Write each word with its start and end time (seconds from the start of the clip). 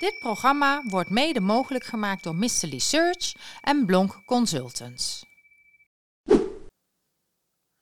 Dit 0.00 0.18
programma 0.18 0.82
wordt 0.86 1.10
mede 1.10 1.40
mogelijk 1.40 1.84
gemaakt 1.84 2.22
door 2.22 2.34
Mr. 2.34 2.48
Search 2.76 3.34
en 3.60 3.86
Blonk 3.86 4.22
Consultants. 4.26 5.24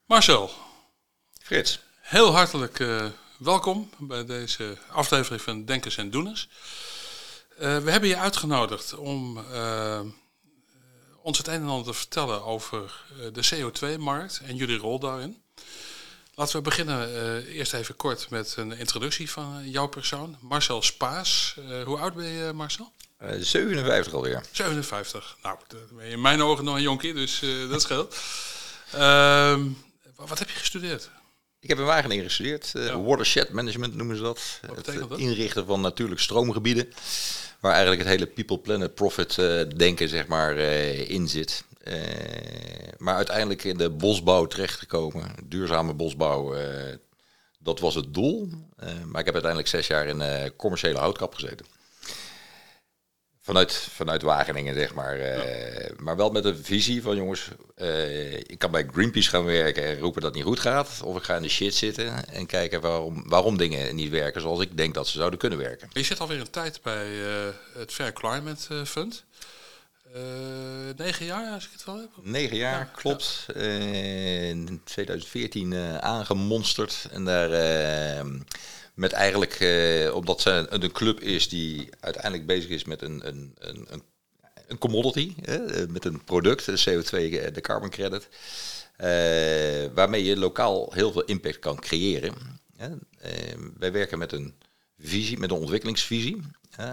Marcel, 0.05 0.51
Frits. 1.43 1.81
heel 2.01 2.33
hartelijk 2.33 2.79
uh, 2.79 3.07
welkom 3.39 3.91
bij 3.99 4.25
deze 4.25 4.79
aflevering 4.91 5.43
van 5.43 5.65
Denkers 5.65 5.97
en 5.97 6.11
Doeners. 6.11 6.49
Uh, 7.53 7.59
we 7.59 7.91
hebben 7.91 8.09
je 8.09 8.17
uitgenodigd 8.17 8.95
om 8.95 9.39
uh, 9.39 10.01
ons 11.23 11.39
het 11.39 11.47
een 11.47 11.63
en 11.63 11.69
ander 11.69 11.87
te 11.87 11.99
vertellen 11.99 12.45
over 12.45 13.05
de 13.33 13.49
CO2-markt 13.55 14.41
en 14.45 14.57
jullie 14.57 14.79
rol 14.79 14.99
daarin. 14.99 15.43
Laten 16.39 16.57
we 16.57 16.63
beginnen 16.63 17.11
uh, 17.11 17.57
eerst 17.57 17.73
even 17.73 17.97
kort 17.97 18.31
met 18.31 18.55
een 18.57 18.73
introductie 18.73 19.31
van 19.31 19.71
jouw 19.71 19.87
persoon. 19.87 20.37
Marcel 20.41 20.83
Spaas. 20.83 21.57
Uh, 21.59 21.83
hoe 21.83 21.99
oud 21.99 22.15
ben 22.15 22.27
je, 22.27 22.53
Marcel? 22.53 22.93
Uh, 23.23 23.31
57 23.41 24.13
alweer. 24.13 24.43
57. 24.53 25.37
Nou, 25.43 25.59
ben 25.93 26.07
je 26.07 26.13
in 26.13 26.21
mijn 26.21 26.43
ogen 26.43 26.65
nog 26.65 26.75
een 26.75 26.83
jonkie, 26.83 27.15
dus 27.15 27.43
dat 27.71 27.83
scheelt. 27.83 28.17
Ehm, 28.93 29.65
wat 30.17 30.39
heb 30.39 30.49
je 30.49 30.59
gestudeerd? 30.59 31.11
Ik 31.61 31.69
heb 31.69 31.79
in 31.79 31.85
Wageningen 31.85 32.25
gestudeerd. 32.25 32.71
Ja. 32.73 33.01
Watershed 33.01 33.51
management 33.51 33.95
noemen 33.95 34.17
ze 34.17 34.23
dat. 34.23 34.61
Wat 34.75 34.85
dat? 34.85 35.19
inrichten 35.19 35.67
van 35.67 35.81
natuurlijk 35.81 36.21
stroomgebieden. 36.21 36.93
Waar 37.61 37.73
eigenlijk 37.73 38.03
het 38.03 38.11
hele 38.11 38.27
people, 38.27 38.59
planet, 38.59 38.95
profit 38.95 39.35
denken 39.77 40.09
zeg 40.09 40.27
maar 40.27 40.57
in 40.57 41.29
zit. 41.29 41.65
Uh, 41.89 41.95
maar 42.99 43.15
uiteindelijk 43.15 43.65
in 43.65 43.77
de 43.77 43.91
bosbouw 43.91 44.47
terechtgekomen. 44.47 45.35
Duurzame 45.45 45.95
bosbouw, 45.95 46.57
uh, 46.57 46.95
dat 47.59 47.81
was 47.81 47.95
het 47.95 48.15
doel. 48.15 48.49
Uh, 48.49 48.89
maar 49.05 49.21
ik 49.21 49.27
heb 49.27 49.35
uiteindelijk 49.35 49.69
zes 49.69 49.87
jaar 49.87 50.07
in 50.07 50.53
commerciële 50.57 50.99
houtkap 50.99 51.35
gezeten. 51.35 51.67
Vanuit, 53.41 53.75
vanuit 53.75 54.23
Wageningen, 54.23 54.75
zeg 54.75 54.95
maar. 54.95 55.19
Ja. 55.19 55.91
Maar 55.97 56.17
wel 56.17 56.31
met 56.31 56.45
een 56.45 56.65
visie 56.65 57.03
van 57.03 57.17
jongens, 57.17 57.49
ik 58.47 58.59
kan 58.59 58.71
bij 58.71 58.89
Greenpeace 58.93 59.29
gaan 59.29 59.45
werken 59.45 59.85
en 59.85 59.99
roepen 59.99 60.23
dat 60.23 60.31
het 60.31 60.39
niet 60.39 60.49
goed 60.49 60.61
gaat. 60.61 61.01
Of 61.03 61.17
ik 61.17 61.23
ga 61.23 61.37
in 61.37 61.43
de 61.43 61.49
shit 61.49 61.75
zitten 61.75 62.29
en 62.29 62.47
kijken 62.47 62.81
waarom, 62.81 63.29
waarom 63.29 63.57
dingen 63.57 63.95
niet 63.95 64.11
werken 64.11 64.41
zoals 64.41 64.61
ik 64.61 64.77
denk 64.77 64.95
dat 64.95 65.07
ze 65.07 65.19
zouden 65.19 65.39
kunnen 65.39 65.59
werken. 65.59 65.89
Je 65.93 66.03
zit 66.03 66.21
alweer 66.21 66.41
een 66.41 66.51
tijd 66.51 66.83
bij 66.83 67.07
het 67.75 67.93
Fair 67.93 68.13
Climate 68.13 68.87
Fund. 68.87 69.25
Uh, 70.17 70.23
negen 70.97 71.27
jaar, 71.27 71.53
als 71.53 71.65
ik 71.65 71.73
het 71.73 71.85
wel 71.85 71.99
heb? 71.99 72.11
Negen 72.23 72.57
jaar, 72.57 72.79
ja, 72.79 72.91
klopt. 72.95 73.47
Ja. 73.47 73.55
Uh, 73.55 74.49
in 74.49 74.81
2014 74.85 75.71
uh, 75.71 75.99
aangemonsterd. 75.99 77.09
En 77.11 77.25
daar 77.25 77.51
met 78.95 79.13
eigenlijk, 79.13 79.59
omdat 80.15 80.41
ze 80.41 80.67
een, 80.69 80.93
club 80.93 81.21
is 81.21 81.49
die 81.49 81.89
uiteindelijk 82.01 82.47
bezig 82.47 82.71
is 82.71 82.85
met 82.85 83.03
een, 83.03 83.29
een, 83.29 83.55
een, 83.59 84.03
een 84.67 84.79
commodity, 84.79 85.35
met 85.89 86.05
een 86.05 86.25
product, 86.25 86.65
de 86.65 87.03
CO2, 87.03 87.53
de 87.53 87.61
carbon 87.61 87.91
credit. 87.91 88.29
waarmee 89.95 90.25
je 90.25 90.37
lokaal 90.37 90.93
heel 90.93 91.13
veel 91.13 91.25
impact 91.25 91.59
kan 91.59 91.81
creëren. 91.81 92.35
wij 93.79 93.93
werken 93.93 94.19
met 94.19 94.33
een 94.33 94.55
visie, 95.01 95.39
met 95.39 95.51
een 95.51 95.57
ontwikkelingsvisie. 95.57 96.43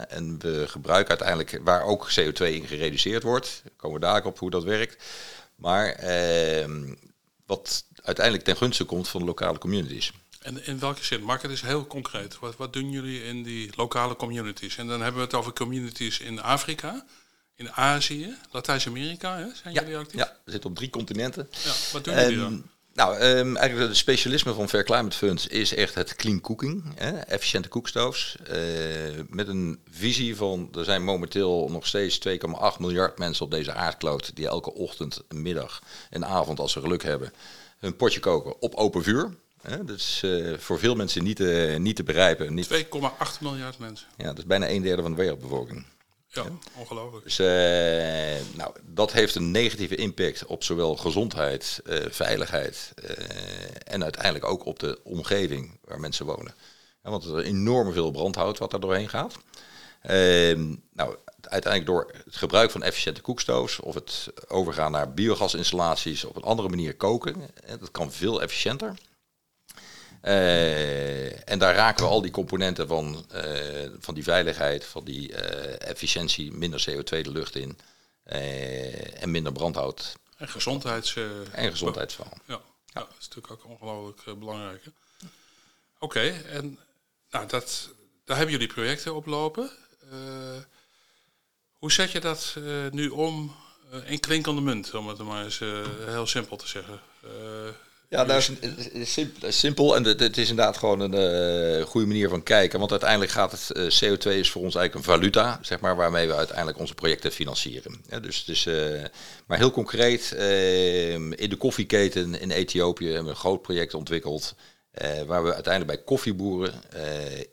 En 0.07 0.39
we 0.39 0.67
gebruiken 0.67 1.09
uiteindelijk, 1.09 1.59
waar 1.63 1.83
ook 1.83 2.11
CO2 2.19 2.45
in 2.45 2.67
gereduceerd 2.67 3.23
wordt, 3.23 3.63
komen 3.75 3.99
we 3.99 4.05
daar 4.05 4.25
op 4.25 4.39
hoe 4.39 4.49
dat 4.49 4.63
werkt. 4.63 5.03
Maar 5.55 5.89
eh, 5.89 6.69
wat 7.45 7.85
uiteindelijk 8.03 8.45
ten 8.45 8.57
gunste 8.57 8.83
komt 8.83 9.07
van 9.07 9.19
de 9.19 9.25
lokale 9.25 9.57
communities. 9.57 10.11
En 10.41 10.65
in 10.65 10.79
welke 10.79 11.03
zin? 11.03 11.23
Maak 11.23 11.41
het 11.41 11.51
eens 11.51 11.61
heel 11.61 11.87
concreet. 11.87 12.39
Wat, 12.39 12.55
wat 12.55 12.73
doen 12.73 12.91
jullie 12.91 13.23
in 13.23 13.43
die 13.43 13.71
lokale 13.75 14.15
communities? 14.15 14.77
En 14.77 14.87
dan 14.87 15.01
hebben 15.01 15.19
we 15.19 15.25
het 15.25 15.35
over 15.35 15.53
communities 15.53 16.19
in 16.19 16.41
Afrika, 16.41 17.05
in 17.55 17.71
Azië, 17.71 18.35
Latijns-Amerika. 18.51 19.51
Zijn 19.61 19.73
ja, 19.73 19.81
jullie 19.81 19.97
actief? 19.97 20.19
Ja, 20.19 20.37
we 20.43 20.51
zitten 20.51 20.69
op 20.69 20.75
drie 20.75 20.89
continenten. 20.89 21.49
Ja, 21.63 21.73
wat 21.91 22.03
doen 22.03 22.15
jullie 22.15 22.37
dan? 22.37 22.69
Nou, 22.95 23.21
um, 23.21 23.57
eigenlijk 23.57 23.87
het 23.87 23.97
specialisme 23.97 24.53
van 24.53 24.69
Fair 24.69 24.83
Climate 24.83 25.17
Funds 25.17 25.47
is 25.47 25.75
echt 25.75 25.95
het 25.95 26.15
clean 26.15 26.41
cooking, 26.41 26.83
hè, 26.95 27.11
efficiënte 27.11 27.67
koekstoofs. 27.67 28.35
Uh, 28.41 28.55
met 29.29 29.47
een 29.47 29.79
visie 29.89 30.35
van, 30.35 30.69
er 30.77 30.83
zijn 30.83 31.03
momenteel 31.03 31.69
nog 31.69 31.87
steeds 31.87 32.19
2,8 32.27 32.79
miljard 32.79 33.17
mensen 33.17 33.45
op 33.45 33.51
deze 33.51 33.73
aardkloot 33.73 34.35
die 34.35 34.47
elke 34.47 34.73
ochtend, 34.73 35.23
middag 35.29 35.81
en 36.09 36.25
avond, 36.25 36.59
als 36.59 36.71
ze 36.71 36.79
geluk 36.79 37.03
hebben, 37.03 37.33
hun 37.79 37.95
potje 37.95 38.19
koken 38.19 38.61
op 38.61 38.75
open 38.75 39.03
vuur. 39.03 39.35
Hè. 39.61 39.83
Dat 39.83 39.95
is 39.97 40.21
uh, 40.25 40.57
voor 40.57 40.79
veel 40.79 40.95
mensen 40.95 41.23
niet, 41.23 41.39
uh, 41.39 41.77
niet 41.77 41.95
te 41.95 42.03
begrijpen. 42.03 42.65
2,8 42.65 42.87
miljard 43.39 43.79
mensen. 43.79 44.07
Ja, 44.17 44.25
dat 44.25 44.37
is 44.37 44.45
bijna 44.45 44.69
een 44.69 44.81
derde 44.81 45.01
van 45.01 45.11
de 45.11 45.17
wereldbevolking. 45.17 45.85
Ja, 46.43 46.79
ongelooflijk. 46.79 47.23
Dus 47.23 47.39
uh, 47.39 48.57
nou, 48.57 48.75
dat 48.81 49.11
heeft 49.11 49.35
een 49.35 49.51
negatieve 49.51 49.95
impact 49.95 50.45
op 50.45 50.63
zowel 50.63 50.95
gezondheid, 50.95 51.81
uh, 51.85 52.05
veiligheid 52.09 52.93
uh, 53.03 53.09
en 53.83 54.03
uiteindelijk 54.03 54.45
ook 54.45 54.65
op 54.65 54.79
de 54.79 54.99
omgeving 55.03 55.79
waar 55.83 55.99
mensen 55.99 56.25
wonen. 56.25 56.53
Ja, 57.03 57.09
want 57.09 57.25
er 57.25 57.39
is 57.39 57.47
enorm 57.47 57.93
veel 57.93 58.11
brandhout 58.11 58.57
wat 58.57 58.73
er 58.73 58.79
doorheen 58.79 59.09
gaat. 59.09 59.37
Ehm, 60.01 60.75
nou, 60.93 61.15
uiteindelijk 61.41 61.85
door 61.85 62.11
het 62.25 62.35
gebruik 62.35 62.71
van 62.71 62.83
efficiënte 62.83 63.21
koekstoofs 63.21 63.79
of 63.79 63.93
het 63.93 64.27
overgaan 64.47 64.91
naar 64.91 65.13
biogasinstallaties 65.13 66.23
op 66.23 66.35
een 66.35 66.43
andere 66.43 66.69
manier 66.69 66.95
koken, 66.95 67.35
dat 67.79 67.91
kan 67.91 68.11
veel 68.11 68.41
efficiënter. 68.41 68.93
Uh, 70.25 71.49
en 71.49 71.59
daar 71.59 71.75
raken 71.75 72.03
we 72.03 72.09
al 72.09 72.21
die 72.21 72.31
componenten 72.31 72.87
van, 72.87 73.25
uh, 73.33 73.89
van 73.99 74.13
die 74.13 74.23
veiligheid, 74.23 74.85
van 74.85 75.03
die 75.03 75.31
uh, 75.31 75.81
efficiëntie, 75.81 76.51
minder 76.51 76.85
CO2 76.89 77.03
de 77.03 77.31
lucht 77.31 77.55
in 77.55 77.77
en 79.19 79.31
minder 79.31 79.51
brandhout. 79.51 80.15
En 80.37 80.47
gezondheids... 80.47 81.15
en 81.51 81.71
gezondheidsverhaal. 81.71 82.37
Ja. 82.45 82.61
ja, 82.85 82.99
dat 82.99 83.15
is 83.19 83.27
natuurlijk 83.27 83.53
ook 83.53 83.65
ongelooflijk 83.69 84.39
belangrijk. 84.39 84.83
Oké, 84.85 85.25
okay, 85.99 86.41
en 86.41 86.79
nou, 87.31 87.47
dat, 87.47 87.89
daar 88.23 88.37
hebben 88.37 88.53
jullie 88.55 88.73
projecten 88.73 89.15
op 89.15 89.25
lopen. 89.25 89.71
hoe 91.77 91.91
zet 91.91 92.11
je 92.11 92.19
dat 92.19 92.57
nu 92.91 93.09
om 93.09 93.55
in 94.05 94.19
klinkende 94.19 94.61
munt, 94.61 94.93
om 94.93 95.07
het 95.07 95.17
maar 95.17 95.43
eens 95.43 95.59
heel 96.05 96.27
simpel 96.27 96.57
te 96.57 96.67
zeggen? 96.67 96.99
Ja, 98.09 98.25
dat 98.25 98.51
is 98.93 99.19
simpel 99.47 99.95
en 99.95 100.03
het 100.03 100.37
is 100.37 100.49
inderdaad 100.49 100.77
gewoon 100.77 100.99
een 100.99 101.79
uh, 101.79 101.85
goede 101.85 102.07
manier 102.07 102.29
van 102.29 102.43
kijken. 102.43 102.79
Want 102.79 102.91
uiteindelijk 102.91 103.31
gaat 103.31 103.51
het, 103.51 103.69
uh, 104.03 104.13
CO2 104.13 104.29
is 104.29 104.51
voor 104.51 104.61
ons 104.61 104.75
eigenlijk 104.75 104.95
een 104.95 105.13
valuta, 105.13 105.59
zeg 105.61 105.79
maar, 105.79 105.95
waarmee 105.95 106.27
we 106.27 106.35
uiteindelijk 106.35 106.79
onze 106.79 106.93
projecten 106.93 107.31
financieren. 107.31 108.01
Ja, 108.09 108.19
dus, 108.19 108.45
dus, 108.45 108.65
uh, 108.65 109.03
maar 109.47 109.57
heel 109.57 109.71
concreet, 109.71 110.31
in 111.35 111.49
de 111.49 111.55
koffieketen 111.57 112.39
in 112.39 112.51
Ethiopië 112.51 113.05
hebben 113.05 113.23
we 113.23 113.29
een 113.29 113.35
groot 113.35 113.61
project 113.61 113.93
ontwikkeld. 113.93 114.55
waar 115.25 115.43
we 115.43 115.53
uiteindelijk 115.53 115.95
bij 115.95 116.03
koffieboeren 116.03 116.73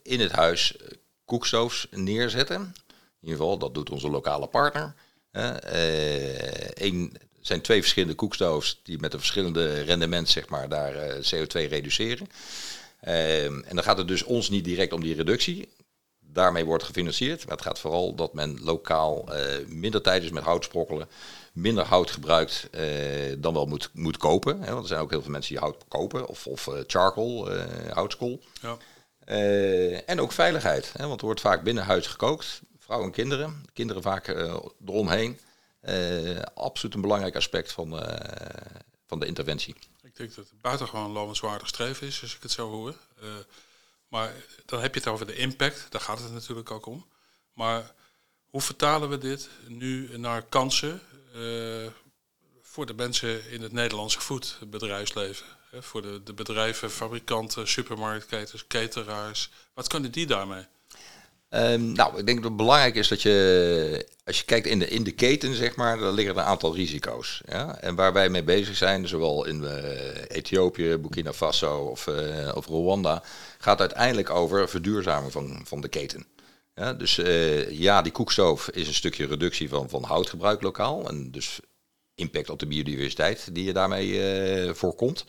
in 0.02 0.20
het 0.20 0.32
huis 0.32 0.76
koekstoofs 1.24 1.86
neerzetten. 1.90 2.60
In 2.60 3.28
ieder 3.28 3.36
geval, 3.36 3.58
dat 3.58 3.74
doet 3.74 3.90
onze 3.90 4.10
lokale 4.10 4.46
partner. 4.46 4.94
Eén 6.74 7.16
zijn 7.42 7.60
twee 7.60 7.80
verschillende 7.80 8.14
koekstoofs 8.14 8.80
die 8.82 8.98
met 8.98 9.12
een 9.12 9.18
verschillende 9.18 9.80
rendement 9.80 10.28
zeg 10.28 10.48
maar, 10.48 10.68
daar 10.68 10.94
uh, 10.94 11.14
CO2 11.14 11.68
reduceren. 11.68 12.28
Uh, 13.04 13.44
en 13.44 13.64
dan 13.68 13.82
gaat 13.82 13.98
het 13.98 14.08
dus 14.08 14.22
ons 14.22 14.48
niet 14.48 14.64
direct 14.64 14.92
om 14.92 15.02
die 15.02 15.14
reductie. 15.14 15.68
Daarmee 16.20 16.64
wordt 16.64 16.84
gefinancierd. 16.84 17.46
Maar 17.46 17.56
het 17.56 17.66
gaat 17.66 17.78
vooral 17.78 18.14
dat 18.14 18.34
men 18.34 18.58
lokaal 18.62 19.24
uh, 19.28 19.44
minder 19.68 20.02
tijd 20.02 20.22
is 20.22 20.30
met 20.30 20.42
houtsprokkelen. 20.42 21.08
Minder 21.52 21.84
hout 21.84 22.10
gebruikt 22.10 22.68
dan 23.38 23.54
wel 23.54 23.66
moet, 23.66 23.90
moet 23.92 24.16
kopen. 24.16 24.60
Hè, 24.60 24.70
want 24.70 24.82
er 24.82 24.88
zijn 24.88 25.00
ook 25.00 25.10
heel 25.10 25.22
veel 25.22 25.30
mensen 25.30 25.52
die 25.52 25.62
hout 25.62 25.84
kopen. 25.88 26.26
Of, 26.26 26.46
of 26.46 26.68
charcoal, 26.86 27.50
houtskool. 27.90 28.40
Ja. 28.60 28.76
en 30.06 30.20
ook 30.20 30.32
veiligheid. 30.32 30.92
Hè, 30.96 31.06
want 31.06 31.20
er 31.20 31.26
wordt 31.26 31.40
vaak 31.40 31.62
binnen 31.62 31.84
huis 31.84 32.06
gekookt. 32.06 32.60
Vrouwen 32.78 33.08
en 33.08 33.14
kinderen. 33.14 33.64
Kinderen 33.72 34.02
vaak 34.02 34.28
eromheen. 34.86 35.38
Uh, 35.82 36.40
absoluut 36.54 36.94
een 36.94 37.00
belangrijk 37.00 37.36
aspect 37.36 37.72
van, 37.72 37.94
uh, 37.94 38.16
van 39.06 39.20
de 39.20 39.26
interventie. 39.26 39.74
Ik 40.02 40.16
denk 40.16 40.34
dat 40.34 40.48
het 40.48 40.60
buitengewoon 40.60 41.10
lovenswaardig 41.10 41.68
streven 41.68 42.06
is, 42.06 42.22
als 42.22 42.36
ik 42.36 42.42
het 42.42 42.50
zo 42.50 42.70
hoor. 42.70 42.94
Uh, 43.22 43.28
maar 44.08 44.34
dan 44.66 44.80
heb 44.80 44.94
je 44.94 45.00
het 45.00 45.08
over 45.08 45.26
de 45.26 45.36
impact, 45.36 45.86
daar 45.90 46.00
gaat 46.00 46.20
het 46.20 46.32
natuurlijk 46.32 46.70
ook 46.70 46.86
om. 46.86 47.06
Maar 47.52 47.94
hoe 48.46 48.60
vertalen 48.60 49.08
we 49.08 49.18
dit 49.18 49.48
nu 49.66 50.18
naar 50.18 50.42
kansen 50.42 51.00
voor 52.62 52.86
de 52.86 52.94
mensen 52.94 53.50
in 53.50 53.62
het 53.62 53.72
Nederlandse 53.72 54.20
voedbedrijfsleven? 54.20 55.46
Voor 55.80 56.02
de, 56.02 56.22
de 56.22 56.32
bedrijven, 56.32 56.90
fabrikanten, 56.90 57.68
supermarktketens, 57.68 58.66
cateraars. 58.66 59.50
Wat 59.74 59.88
kunnen 59.88 60.12
die 60.12 60.26
daarmee? 60.26 60.66
Um, 61.54 61.92
nou, 61.92 62.18
ik 62.18 62.26
denk 62.26 62.38
dat 62.38 62.48
het 62.48 62.56
belangrijk 62.56 62.94
is 62.94 63.08
dat 63.08 63.22
je, 63.22 64.06
als 64.24 64.38
je 64.38 64.44
kijkt 64.44 64.66
in 64.66 64.78
de, 64.78 64.88
in 64.88 65.02
de 65.02 65.12
keten, 65.12 65.54
zeg 65.54 65.76
maar, 65.76 65.98
dan 65.98 66.14
liggen 66.14 66.36
een 66.36 66.42
aantal 66.42 66.74
risico's. 66.74 67.40
Ja? 67.46 67.78
En 67.80 67.94
waar 67.94 68.12
wij 68.12 68.28
mee 68.28 68.42
bezig 68.42 68.76
zijn, 68.76 69.08
zowel 69.08 69.44
in 69.44 69.62
uh, 69.62 69.74
Ethiopië, 70.28 70.96
Burkina 70.96 71.32
Faso 71.32 71.78
of, 71.78 72.06
uh, 72.06 72.52
of 72.54 72.66
Rwanda, 72.66 73.22
gaat 73.58 73.80
uiteindelijk 73.80 74.30
over 74.30 74.68
verduurzaming 74.68 75.32
van, 75.32 75.60
van 75.64 75.80
de 75.80 75.88
keten. 75.88 76.26
Ja, 76.74 76.94
dus 76.94 77.18
eh, 77.18 77.70
ja, 77.70 78.02
die 78.02 78.12
koekstoof 78.12 78.68
is 78.68 78.86
een 78.86 78.94
stukje 78.94 79.26
reductie 79.26 79.68
van, 79.68 79.88
van 79.88 80.04
houtgebruik 80.04 80.62
lokaal. 80.62 81.08
En 81.08 81.30
dus 81.30 81.60
impact 82.14 82.50
op 82.50 82.58
de 82.58 82.66
biodiversiteit 82.66 83.54
die 83.54 83.64
je 83.64 83.72
daarmee 83.72 84.22
eh, 84.22 84.74
voorkomt. 84.74 85.24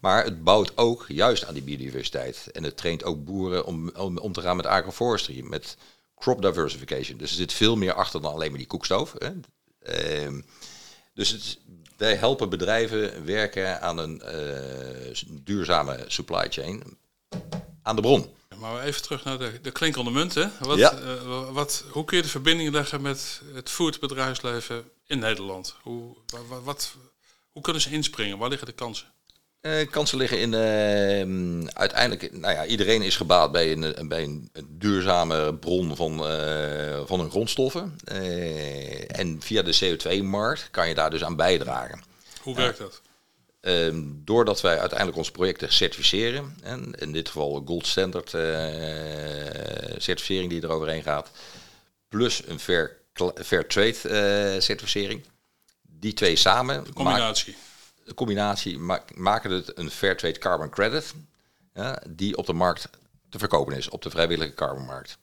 Maar 0.00 0.24
het 0.24 0.44
bouwt 0.44 0.76
ook 0.76 1.04
juist 1.08 1.44
aan 1.44 1.54
die 1.54 1.62
biodiversiteit. 1.62 2.48
En 2.52 2.64
het 2.64 2.76
traint 2.76 3.04
ook 3.04 3.24
boeren 3.24 3.64
om, 3.64 3.90
om, 3.96 4.18
om 4.18 4.32
te 4.32 4.40
gaan 4.40 4.56
met 4.56 4.66
agroforestry, 4.66 5.40
met 5.42 5.76
crop 6.16 6.42
diversification. 6.42 7.18
Dus 7.18 7.30
er 7.30 7.36
zit 7.36 7.52
veel 7.52 7.76
meer 7.76 7.92
achter 7.92 8.20
dan 8.20 8.32
alleen 8.32 8.48
maar 8.48 8.58
die 8.58 8.66
koekstoof. 8.66 9.14
Hè. 9.18 9.30
Ehm, 9.82 10.40
dus 11.14 11.30
het, 11.30 11.58
wij 11.96 12.14
helpen 12.14 12.48
bedrijven 12.48 13.24
werken 13.24 13.80
aan 13.80 13.98
een 13.98 14.22
uh, 14.24 15.14
duurzame 15.44 16.04
supply 16.06 16.46
chain 16.50 16.82
aan 17.82 17.96
de 17.96 18.02
bron. 18.02 18.26
Maar 18.58 18.82
even 18.82 19.02
terug 19.02 19.24
naar 19.24 19.38
de, 19.38 19.58
de 19.62 19.70
klinkende 19.70 20.10
munt. 20.10 20.34
Hè? 20.34 20.46
Wat, 20.60 20.78
ja. 20.78 20.98
uh, 21.00 21.50
wat, 21.50 21.84
hoe 21.90 22.04
kun 22.04 22.16
je 22.16 22.22
de 22.22 22.28
verbinding 22.28 22.72
leggen 22.72 23.02
met 23.02 23.40
het 23.54 23.70
foodbedrijfsleven 23.70 24.84
in 25.10 25.18
Nederland? 25.18 25.74
Hoe, 25.82 26.16
wat, 26.48 26.62
wat, 26.62 26.94
hoe 27.52 27.62
kunnen 27.62 27.82
ze 27.82 27.90
inspringen? 27.90 28.38
Waar 28.38 28.48
liggen 28.48 28.66
de 28.66 28.72
kansen? 28.72 29.06
Uh, 29.60 29.90
kansen 29.90 30.18
liggen 30.18 30.40
in 30.40 30.52
uh, 30.52 31.68
uiteindelijk, 31.72 32.32
nou 32.32 32.54
ja, 32.54 32.66
iedereen 32.66 33.02
is 33.02 33.16
gebaat 33.16 33.52
bij 33.52 33.72
een, 33.72 34.08
bij 34.08 34.22
een 34.22 34.50
duurzame 34.68 35.54
bron 35.54 35.96
van, 35.96 36.12
uh, 36.12 37.00
van 37.04 37.20
hun 37.20 37.30
grondstoffen. 37.30 37.96
en 39.06 39.40
via 39.40 39.62
de 39.62 39.78
CO2-markt 39.84 40.68
kan 40.70 40.88
je 40.88 40.94
daar 40.94 41.10
dus 41.10 41.24
aan 41.24 41.36
bijdragen. 41.36 42.02
Hoe 42.42 42.54
werkt 42.54 42.78
dat? 42.78 43.00
Ehm, 43.60 44.02
doordat 44.24 44.60
wij 44.60 44.78
uiteindelijk 44.78 45.18
onze 45.18 45.32
projecten 45.32 45.72
certificeren, 45.72 46.56
en 46.62 46.92
in 46.98 47.12
dit 47.12 47.26
geval 47.28 47.62
Gold 47.64 47.86
Standard 47.86 48.30
certificering 50.02 50.50
die 50.50 50.62
er 50.62 50.70
overheen 50.70 51.02
gaat, 51.02 51.30
plus 52.08 52.42
een 52.46 52.60
Fair, 52.60 52.99
fair 53.44 53.66
Trade 53.66 54.60
certificering, 54.60 55.24
die 55.82 56.12
twee 56.12 56.36
samen. 56.36 56.84
De 56.84 56.92
combinatie 56.92 57.56
de 58.10 58.16
combinatie 58.16 58.78
maken 59.14 59.50
het 59.50 59.78
een 59.78 59.90
Fairtrade 59.90 60.38
Carbon 60.38 60.70
Credit, 60.70 61.14
ja, 61.74 62.02
die 62.08 62.36
op 62.36 62.46
de 62.46 62.52
markt 62.52 62.88
te 63.28 63.38
verkopen 63.38 63.76
is, 63.76 63.88
op 63.88 64.02
de 64.02 64.10
vrijwillige 64.10 64.54
carbonmarkt. 64.54 65.18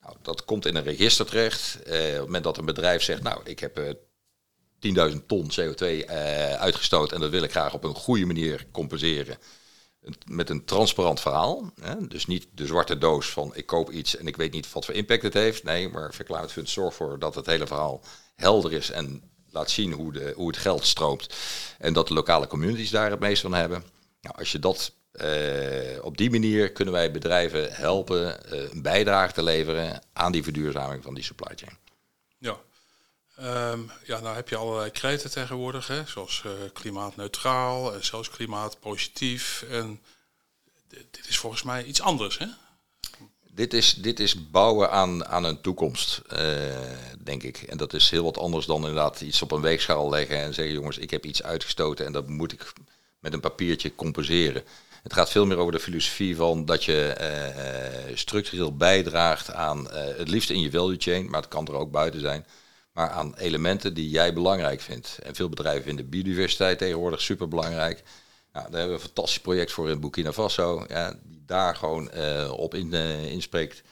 Nou, 0.00 0.16
dat 0.22 0.44
komt 0.44 0.66
in 0.66 0.76
een 0.76 0.82
register 0.82 1.26
terecht. 1.26 1.82
Eh, 1.82 1.94
op 1.94 2.12
het 2.12 2.20
moment 2.20 2.44
dat 2.44 2.58
een 2.58 2.64
bedrijf 2.64 3.02
zegt, 3.02 3.22
nou, 3.22 3.40
ik 3.44 3.58
heb 3.58 3.78
eh, 3.78 5.10
10.000 5.10 5.26
ton 5.26 5.50
CO2 5.50 6.04
eh, 6.06 6.52
uitgestoten 6.52 7.14
en 7.14 7.20
dat 7.20 7.30
wil 7.30 7.42
ik 7.42 7.50
graag 7.50 7.74
op 7.74 7.84
een 7.84 7.94
goede 7.94 8.26
manier 8.26 8.66
compenseren. 8.72 9.38
Met 10.26 10.50
een 10.50 10.64
transparant 10.64 11.20
verhaal. 11.20 11.72
Hè? 11.80 12.06
Dus 12.06 12.26
niet 12.26 12.46
de 12.54 12.66
zwarte 12.66 12.98
doos 12.98 13.30
van 13.30 13.52
ik 13.54 13.66
koop 13.66 13.90
iets 13.90 14.16
en 14.16 14.26
ik 14.26 14.36
weet 14.36 14.52
niet 14.52 14.72
wat 14.72 14.84
voor 14.84 14.94
impact 14.94 15.22
het 15.22 15.34
heeft. 15.34 15.64
Nee, 15.64 15.88
maar 15.88 16.14
Verklaard 16.14 16.52
Fund 16.52 16.68
zorgt 16.68 16.96
voor 16.96 17.18
dat 17.18 17.34
het 17.34 17.46
hele 17.46 17.66
verhaal 17.66 18.00
helder 18.34 18.72
is 18.72 18.90
en 18.90 19.22
laat 19.50 19.70
zien 19.70 19.92
hoe, 19.92 20.12
de, 20.12 20.32
hoe 20.36 20.46
het 20.46 20.56
geld 20.56 20.86
stroomt. 20.86 21.34
En 21.78 21.92
dat 21.92 22.08
de 22.08 22.14
lokale 22.14 22.46
communities 22.46 22.90
daar 22.90 23.10
het 23.10 23.20
meest 23.20 23.42
van 23.42 23.54
hebben. 23.54 23.84
Nou, 24.20 24.36
als 24.38 24.52
je 24.52 24.58
dat 24.58 24.92
uh, 25.12 26.04
op 26.04 26.16
die 26.16 26.30
manier 26.30 26.72
kunnen 26.72 26.94
wij 26.94 27.10
bedrijven 27.10 27.72
helpen 27.72 28.38
uh, 28.52 28.70
een 28.70 28.82
bijdrage 28.82 29.32
te 29.32 29.42
leveren 29.42 30.02
aan 30.12 30.32
die 30.32 30.42
verduurzaming 30.42 31.02
van 31.02 31.14
die 31.14 31.24
supply 31.24 31.52
chain. 31.54 31.76
Um, 33.42 33.90
ja 34.04 34.20
nou 34.20 34.34
heb 34.34 34.48
je 34.48 34.56
allerlei 34.56 34.90
kreten 34.90 35.30
tegenwoordig, 35.30 35.86
hè, 35.86 36.06
zoals 36.06 36.42
uh, 36.46 36.52
klimaatneutraal 36.72 37.94
en 37.94 38.04
zelfs 38.04 38.30
klimaatpositief. 38.30 39.64
En 39.70 40.00
dit 40.88 41.28
is 41.28 41.38
volgens 41.38 41.62
mij 41.62 41.84
iets 41.84 42.00
anders, 42.00 42.38
hè? 42.38 42.46
Dit 43.50 43.74
is, 43.74 43.94
dit 43.94 44.20
is 44.20 44.50
bouwen 44.50 44.90
aan, 44.90 45.26
aan 45.26 45.44
een 45.44 45.60
toekomst, 45.60 46.22
uh, 46.32 46.38
denk 47.22 47.42
ik. 47.42 47.62
En 47.62 47.76
dat 47.76 47.92
is 47.94 48.10
heel 48.10 48.24
wat 48.24 48.38
anders 48.38 48.66
dan 48.66 48.76
inderdaad 48.76 49.20
iets 49.20 49.42
op 49.42 49.52
een 49.52 49.60
weegschaal 49.60 50.10
leggen 50.10 50.36
en 50.36 50.54
zeggen: 50.54 50.74
jongens, 50.74 50.98
ik 50.98 51.10
heb 51.10 51.24
iets 51.24 51.42
uitgestoten 51.42 52.06
en 52.06 52.12
dat 52.12 52.28
moet 52.28 52.52
ik 52.52 52.72
met 53.18 53.32
een 53.32 53.40
papiertje 53.40 53.94
compenseren. 53.94 54.64
Het 55.02 55.12
gaat 55.12 55.30
veel 55.30 55.46
meer 55.46 55.56
over 55.56 55.72
de 55.72 55.80
filosofie 55.80 56.36
van 56.36 56.64
dat 56.64 56.84
je 56.84 57.16
uh, 58.10 58.16
structureel 58.16 58.76
bijdraagt 58.76 59.52
aan, 59.52 59.90
het 59.92 60.28
liefst 60.28 60.50
in 60.50 60.60
je 60.60 60.70
value 60.70 60.96
chain, 60.98 61.30
maar 61.30 61.40
het 61.40 61.50
kan 61.50 61.66
er 61.66 61.74
ook 61.74 61.90
buiten 61.90 62.20
zijn, 62.20 62.46
maar 62.98 63.10
aan 63.10 63.34
elementen 63.36 63.94
die 63.94 64.10
jij 64.10 64.32
belangrijk 64.32 64.80
vindt. 64.80 65.18
En 65.22 65.34
veel 65.34 65.48
bedrijven 65.48 65.82
vinden 65.82 66.08
biodiversiteit 66.08 66.78
tegenwoordig 66.78 67.20
super 67.20 67.48
belangrijk. 67.48 68.02
Nou, 68.52 68.70
daar 68.70 68.78
hebben 68.78 68.96
we 68.96 69.02
een 69.02 69.06
fantastisch 69.06 69.40
project 69.40 69.72
voor 69.72 69.90
in 69.90 70.00
Burkina 70.00 70.32
Faso. 70.32 70.84
Ja, 70.88 71.18
die 71.22 71.42
daar 71.46 71.76
gewoon 71.76 72.10
uh, 72.14 72.52
op 72.56 72.74
in, 72.74 72.94
uh, 72.94 73.32
inspreekt. 73.32 73.82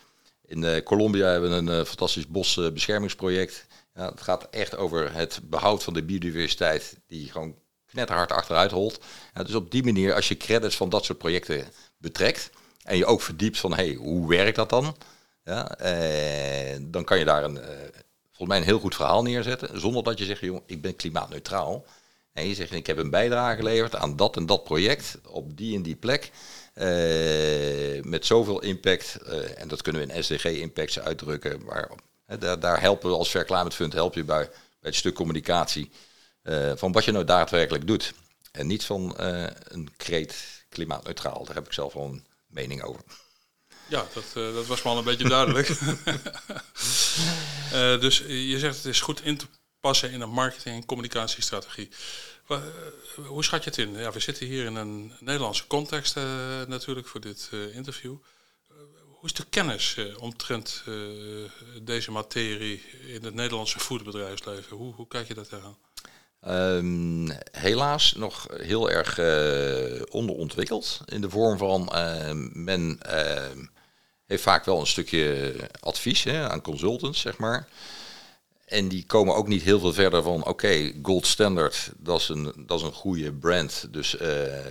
In 0.44 0.62
uh, 0.62 0.82
Colombia 0.82 1.26
hebben 1.26 1.64
we 1.64 1.73
een 1.73 1.87
fantastisch 1.87 2.26
bosbeschermingsproject. 2.26 3.67
Ja, 3.94 4.11
het 4.11 4.20
gaat 4.20 4.47
echt 4.50 4.76
over 4.76 5.12
het 5.12 5.41
behoud 5.43 5.82
van 5.82 5.94
de 5.94 6.02
biodiversiteit 6.02 6.97
die 7.06 7.31
gewoon 7.31 7.55
knetterhard 7.87 8.32
achteruit 8.32 8.70
holt. 8.70 8.99
Ja, 9.35 9.43
dus 9.43 9.55
op 9.55 9.70
die 9.70 9.85
manier, 9.85 10.14
als 10.14 10.29
je 10.29 10.37
credits 10.37 10.76
van 10.76 10.88
dat 10.88 11.05
soort 11.05 11.19
projecten 11.19 11.64
betrekt 11.99 12.50
en 12.82 12.97
je 12.97 13.06
ook 13.06 13.23
verdiept 13.23 13.59
van 13.59 13.75
hey, 13.75 13.94
hoe 13.94 14.29
werkt 14.29 14.56
dat 14.56 14.70
dan? 14.70 14.97
Ja, 15.44 15.76
dan 16.81 17.05
kan 17.05 17.19
je 17.19 17.25
daar 17.25 17.44
een, 17.44 17.59
volgens 18.37 18.49
mij 18.49 18.59
een 18.59 18.73
heel 18.73 18.79
goed 18.79 18.94
verhaal 18.94 19.23
neerzetten. 19.23 19.81
Zonder 19.81 20.03
dat 20.03 20.19
je 20.19 20.25
zegt, 20.25 20.41
joh, 20.41 20.61
ik 20.67 20.83
ben 20.83 20.97
klimaatneutraal. 20.97 21.85
En 22.33 22.49
je 22.49 22.55
zegt, 22.55 22.73
ik 22.73 22.87
heb 22.87 22.99
een 22.99 23.11
bijdrage 23.11 23.56
geleverd 23.56 23.97
aan 23.97 24.17
dat 24.17 24.37
en 24.37 24.47
dat 24.47 24.65
project 24.65 25.19
op 25.27 25.56
die 25.56 25.77
en 25.77 25.83
die 25.83 25.97
plek. 25.97 26.31
Uh, 26.75 28.03
met 28.03 28.27
zoveel 28.27 28.62
impact. 28.62 29.19
Uh, 29.27 29.61
en 29.61 29.69
dat 29.69 29.83
kunnen 29.83 30.06
we 30.06 30.15
in 30.15 30.25
SDG-impacts 30.25 30.99
uitdrukken. 30.99 31.65
Maar 31.65 31.91
uh, 32.29 32.37
daar, 32.38 32.61
daar, 32.61 32.81
helpen 32.81 33.11
we 33.11 33.17
als 33.17 33.29
Fair 33.29 33.44
Climate 33.44 33.77
Fund 33.77 33.93
help 33.93 34.15
je 34.15 34.25
bij, 34.25 34.49
bij 34.49 34.50
het 34.81 34.94
stuk 34.94 35.15
communicatie. 35.15 35.91
van 36.75 36.93
wat 36.93 37.05
je 37.05 37.12
nou 37.12 37.25
daadwerkelijk 37.25 37.87
doet. 37.87 38.15
En 38.53 38.67
niet 38.67 38.85
van 38.85 39.15
een 39.17 39.88
kreet 39.97 40.65
klimaatneutraal. 40.69 41.44
Daar 41.44 41.55
heb 41.55 41.67
ik 41.67 41.73
zelf 41.73 41.93
wel 41.93 42.05
een 42.05 42.27
mening 42.47 42.83
over. 42.83 43.00
Ja, 43.88 44.05
dat, 44.15 44.55
dat 44.55 44.67
was 44.67 44.83
wel 44.83 44.99
een 44.99 45.05
beetje 45.05 45.29
duidelijk. 45.29 45.69
dus 48.00 48.18
je 48.26 48.58
zegt 48.58 48.76
het 48.76 48.84
is 48.84 49.00
goed 49.00 49.22
in 49.22 49.36
te 49.36 49.46
passen 49.80 50.10
in 50.10 50.20
een 50.20 50.30
marketing- 50.30 50.76
en 50.76 50.86
communicatiestrategie. 50.86 51.88
Eh, 52.48 52.58
hoe 53.26 53.44
schat 53.44 53.64
je 53.64 53.70
het 53.70 53.78
in? 53.78 53.96
Ja, 53.96 54.12
we 54.12 54.20
zitten 54.20 54.46
hier 54.46 54.64
in 54.64 54.76
een 54.76 55.12
Nederlandse 55.20 55.66
context 55.66 56.16
uh, 56.16 56.24
natuurlijk 56.66 57.06
voor 57.06 57.20
dit 57.20 57.50
interview. 57.72 58.16
hoe 59.04 59.24
is 59.24 59.32
de 59.32 59.44
kennis 59.50 59.96
omtrent 60.18 60.82
deze 61.82 62.10
materie 62.10 62.82
in 63.06 63.24
het 63.24 63.35
Nederlandse 63.35 63.78
voederbedrijfsleven? 63.78 64.76
Hoe, 64.76 64.94
hoe 64.94 65.08
kijk 65.08 65.28
je 65.28 65.35
dat 65.35 65.50
aan? 65.52 65.76
Um, 66.76 67.30
helaas 67.50 68.12
nog 68.12 68.46
heel 68.56 68.90
erg 68.90 69.18
onderontwikkeld. 70.11 71.00
In 71.04 71.20
de 71.20 71.30
vorm 71.30 71.58
van 71.58 71.90
men 72.52 72.99
heeft 74.26 74.42
vaak 74.42 74.64
wel 74.64 74.80
een 74.80 74.87
stukje 74.87 75.54
advies 75.80 76.23
hè, 76.23 76.49
aan 76.49 76.61
consultants, 76.62 77.21
zeg 77.21 77.38
maar. 77.38 77.68
En 78.64 78.88
die 78.88 79.06
komen 79.06 79.35
ook 79.35 79.49
niet 79.49 79.62
heel 79.62 79.80
veel 79.80 79.92
verder 79.92 80.23
van, 80.23 80.45
oké, 80.45 80.92
Gold 81.02 81.26
Standard, 81.26 81.90
dat 81.97 82.21
is 82.21 82.28
een, 82.28 82.52
dat 82.56 82.78
is 82.80 82.87
een 82.87 82.92
goede 82.92 83.33
brand, 83.33 83.87
dus 83.90 84.21
uh, 84.21 84.30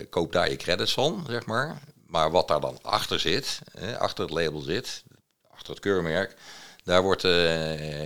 koop 0.10 0.32
daar 0.32 0.50
je 0.50 0.56
credits 0.56 0.94
van, 0.94 1.26
zeg 1.30 1.46
maar. 1.46 1.82
Maar 2.08 2.32
wat 2.32 2.48
daar 2.48 2.60
dan 2.60 2.80
achter 2.82 3.20
zit, 3.20 3.60
achter 3.98 4.24
het 4.24 4.34
label 4.34 4.62
zit, 4.62 5.04
achter 5.52 5.70
het 5.70 5.80
keurmerk, 5.80 6.36
daar, 6.84 7.02
wordt, 7.02 7.24
uh, 7.24 7.32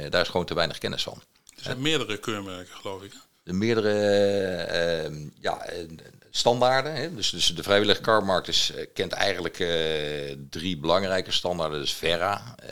daar 0.09 0.21
is 0.21 0.27
gewoon 0.27 0.45
te 0.45 0.53
weinig 0.53 0.77
kennis 0.77 1.03
van. 1.03 1.21
Er 1.55 1.63
zijn 1.63 1.81
meerdere 1.81 2.17
keurmerken, 2.17 2.75
geloof 2.75 3.03
ik. 3.03 3.13
De 3.49 3.55
meerdere 3.55 5.09
uh, 5.09 5.15
ja, 5.39 5.65
standaarden. 6.29 6.95
Hè. 6.95 7.13
Dus, 7.13 7.29
dus 7.29 7.47
de 7.47 7.63
vrijwillige 7.63 8.01
carmarkt 8.01 8.47
is, 8.47 8.71
eh, 8.71 8.85
kent 8.93 9.11
eigenlijk 9.11 9.59
uh, 9.59 9.69
drie 10.49 10.77
belangrijke 10.77 11.31
standaarden. 11.31 11.79
Dus 11.79 11.93
Verra. 11.93 12.55
Uh, 12.63 12.71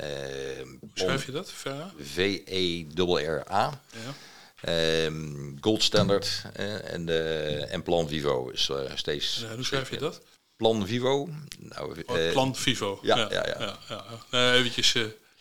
Hoe 0.79 0.89
schrijf 0.93 1.25
je 1.25 1.31
dat, 1.31 1.51
Verra? 1.51 1.91
V-E-R-R-A. 2.00 3.81
Ja. 3.91 5.05
Um, 5.05 5.57
Gold 5.62 5.84
Standard 5.84 6.41
en, 6.84 7.05
de, 7.05 7.65
en 7.69 7.84
Plan 7.84 8.07
Vivo 8.07 8.50
is 8.50 8.72
steeds... 8.96 9.46
hoe 9.55 9.63
schrijf 9.63 9.89
je 9.89 9.98
dat? 9.98 10.22
Plan 10.55 10.88
Vivo. 10.88 11.29
Nou, 11.60 12.03
oh, 12.05 12.31
Plan 12.31 12.55
Vivo. 12.55 13.00
Ja, 13.01 13.17
ja, 13.17 13.27
ja. 13.31 13.46
ja. 13.60 13.77
ja, 13.89 14.05
ja. 14.31 14.53
eventjes... 14.53 14.96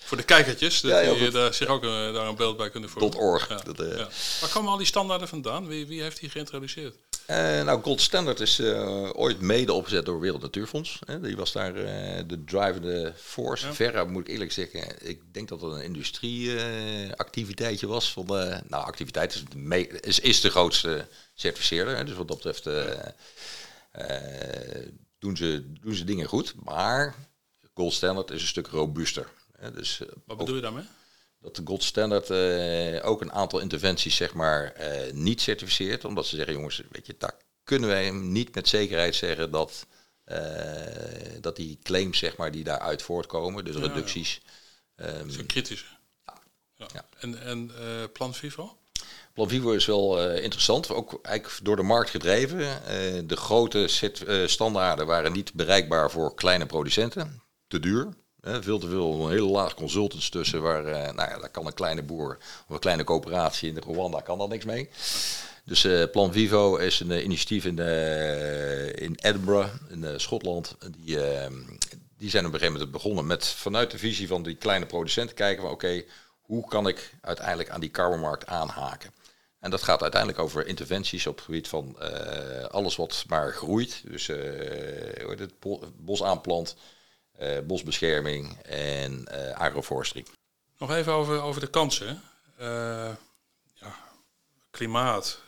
Voor 0.06 0.16
de 0.16 0.22
kijkertjes, 0.22 0.80
dat 0.80 1.04
ja, 1.04 1.14
die 1.14 1.30
daar 1.30 1.54
zich 1.54 1.68
ook 1.68 1.82
daar 1.82 2.14
een 2.14 2.36
beeld 2.36 2.56
bij 2.56 2.70
kunnen 2.70 2.90
vormen. 2.90 3.18
.org. 3.18 3.48
Ja, 3.48 3.60
dat, 3.64 3.80
uh... 3.80 3.96
ja. 3.96 4.08
Waar 4.40 4.50
komen 4.50 4.70
al 4.70 4.76
die 4.76 4.86
standaarden 4.86 5.28
vandaan? 5.28 5.66
Wie, 5.66 5.86
wie 5.86 6.02
heeft 6.02 6.20
die 6.20 6.30
geïntroduceerd? 6.30 6.96
Uh, 7.30 7.62
nou, 7.62 7.82
Gold 7.82 8.00
Standard 8.00 8.40
is 8.40 8.58
uh, 8.58 9.10
ooit 9.12 9.40
mede 9.40 9.72
opgezet 9.72 10.04
door 10.04 10.20
Wereld 10.20 10.42
Natuurfonds. 10.42 10.98
Hè. 11.04 11.20
Die 11.20 11.36
was 11.36 11.52
daar 11.52 11.76
uh, 11.76 11.84
de 12.26 12.44
drivende 12.44 13.12
force. 13.16 13.66
Ja. 13.66 13.74
Verra 13.74 14.04
moet 14.04 14.28
ik 14.28 14.32
eerlijk 14.32 14.52
zeggen, 14.52 15.08
ik 15.08 15.20
denk 15.32 15.48
dat 15.48 15.60
het 15.60 15.72
een 15.72 15.82
industrieactiviteitje 15.82 17.86
was. 17.86 18.12
Van, 18.12 18.26
nou, 18.68 18.84
activiteit 18.84 19.34
is, 19.34 19.42
de 19.48 20.00
is, 20.00 20.20
is 20.20 20.40
de 20.40 20.50
grootste 20.50 21.06
certificeerder. 21.34 21.96
Hè. 21.96 22.04
Dus 22.04 22.16
wat 22.16 22.28
dat 22.28 22.36
betreft 22.36 22.64
doen, 25.18 25.36
ze, 25.36 25.72
doen 25.80 25.94
ze 25.94 26.04
dingen 26.04 26.26
goed. 26.26 26.54
Maar 26.64 27.14
Gold 27.74 27.92
Standard 27.92 28.30
is 28.30 28.40
een 28.40 28.48
stuk 28.48 28.66
robuuster. 28.66 29.28
Dus, 29.74 30.00
Wat 30.24 30.36
bedoel 30.36 30.54
je 30.54 30.60
daarmee? 30.60 30.84
Dat 31.40 31.56
de 31.56 31.62
gold 31.64 31.82
standard 31.82 32.30
ook 33.02 33.20
een 33.20 33.32
aantal 33.32 33.58
interventies 33.58 34.16
zeg 34.16 34.34
maar 34.34 34.76
niet 35.12 35.40
certificeert. 35.40 36.04
Omdat 36.04 36.26
ze 36.26 36.36
zeggen, 36.36 36.54
jongens, 36.54 36.82
weet 36.90 37.06
je, 37.06 37.14
daar 37.18 37.34
kunnen 37.64 37.88
wij 37.88 38.04
hem 38.04 38.32
niet 38.32 38.54
met 38.54 38.68
zekerheid 38.68 39.14
zeggen 39.14 39.50
dat, 39.50 39.86
dat 41.40 41.56
die 41.56 41.78
claims 41.82 42.18
zeg 42.18 42.36
maar, 42.36 42.50
die 42.50 42.64
daaruit 42.64 43.02
voortkomen, 43.02 43.64
dus 43.64 43.76
reducties. 43.76 44.40
Ja. 44.96 45.08
Um, 45.08 45.36
dat 45.36 45.46
kritische. 45.46 45.86
Ja. 46.74 46.86
ja. 46.92 47.04
En, 47.18 47.40
en 47.42 47.70
Plan 48.12 48.34
Vivo? 48.34 48.78
Plan 49.32 49.48
Vivo 49.48 49.72
is 49.72 49.86
wel 49.86 50.30
interessant, 50.30 50.90
ook 50.90 51.18
eigenlijk 51.22 51.64
door 51.64 51.76
de 51.76 51.82
markt 51.82 52.10
gedreven. 52.10 52.80
De 53.28 53.36
grote 53.36 53.86
standaarden 54.46 55.06
waren 55.06 55.32
niet 55.32 55.54
bereikbaar 55.54 56.10
voor 56.10 56.34
kleine 56.34 56.66
producenten. 56.66 57.42
Te 57.66 57.80
duur. 57.80 58.08
Veel 58.46 58.78
te 58.78 58.88
veel, 58.88 59.24
een 59.24 59.30
hele 59.30 59.46
laag 59.46 59.74
consultants 59.74 60.28
tussen. 60.28 60.62
Waar, 60.62 60.82
nou 61.14 61.30
ja, 61.30 61.38
daar 61.38 61.48
kan 61.48 61.66
een 61.66 61.74
kleine 61.74 62.02
boer 62.02 62.36
of 62.68 62.74
een 62.74 62.78
kleine 62.78 63.04
coöperatie 63.04 63.68
in 63.68 63.74
de 63.74 63.80
Rwanda 63.80 64.20
kan 64.20 64.38
daar 64.38 64.48
niks 64.48 64.64
mee. 64.64 64.88
Dus 65.64 65.86
Plan 66.12 66.32
Vivo 66.32 66.76
is 66.76 67.00
een 67.00 67.24
initiatief 67.24 67.64
in, 67.64 67.78
in 68.98 69.14
Edinburgh, 69.14 69.74
in 69.88 70.20
Schotland. 70.20 70.76
Die, 70.98 71.18
die 72.18 72.30
zijn 72.30 72.46
op 72.46 72.52
een 72.52 72.58
gegeven 72.58 72.72
moment 72.72 72.90
begonnen 72.90 73.26
met 73.26 73.46
vanuit 73.46 73.90
de 73.90 73.98
visie 73.98 74.28
van 74.28 74.42
die 74.42 74.54
kleine 74.54 74.86
producenten 74.86 75.36
kijken 75.36 75.62
van 75.62 75.72
oké, 75.72 76.02
hoe 76.40 76.68
kan 76.68 76.88
ik 76.88 77.14
uiteindelijk 77.20 77.70
aan 77.70 77.80
die 77.80 77.90
carbonmarkt 77.90 78.46
aanhaken? 78.46 79.10
En 79.60 79.70
dat 79.70 79.82
gaat 79.82 80.02
uiteindelijk 80.02 80.42
over 80.42 80.66
interventies 80.66 81.26
op 81.26 81.36
het 81.36 81.44
gebied 81.44 81.68
van 81.68 81.96
alles 82.70 82.96
wat 82.96 83.24
maar 83.28 83.52
groeit. 83.52 84.02
Dus 84.04 84.26
het 85.36 85.52
bos 85.96 86.22
aanplant, 86.22 86.76
bosbescherming 87.64 88.60
en 88.62 89.28
agroforestry. 89.54 90.24
Nog 90.78 90.90
even 90.90 91.12
over, 91.12 91.40
over 91.40 91.60
de 91.60 91.70
kansen. 91.70 92.22
ja, 93.74 93.96
klimaat, 94.70 95.40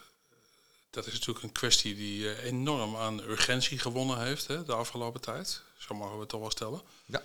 dat 0.90 1.06
is 1.06 1.12
natuurlijk 1.12 1.44
een 1.44 1.52
kwestie 1.52 1.94
die 1.94 2.42
enorm 2.42 2.96
aan 2.96 3.20
urgentie 3.20 3.78
gewonnen 3.78 4.20
heeft 4.20 4.46
hè, 4.46 4.64
de 4.64 4.72
afgelopen 4.72 5.20
tijd. 5.20 5.62
Zo 5.78 5.94
mogen 5.94 6.14
we 6.14 6.20
het 6.20 6.28
toch 6.28 6.40
wel 6.40 6.50
stellen. 6.50 6.80
Ja. 7.04 7.22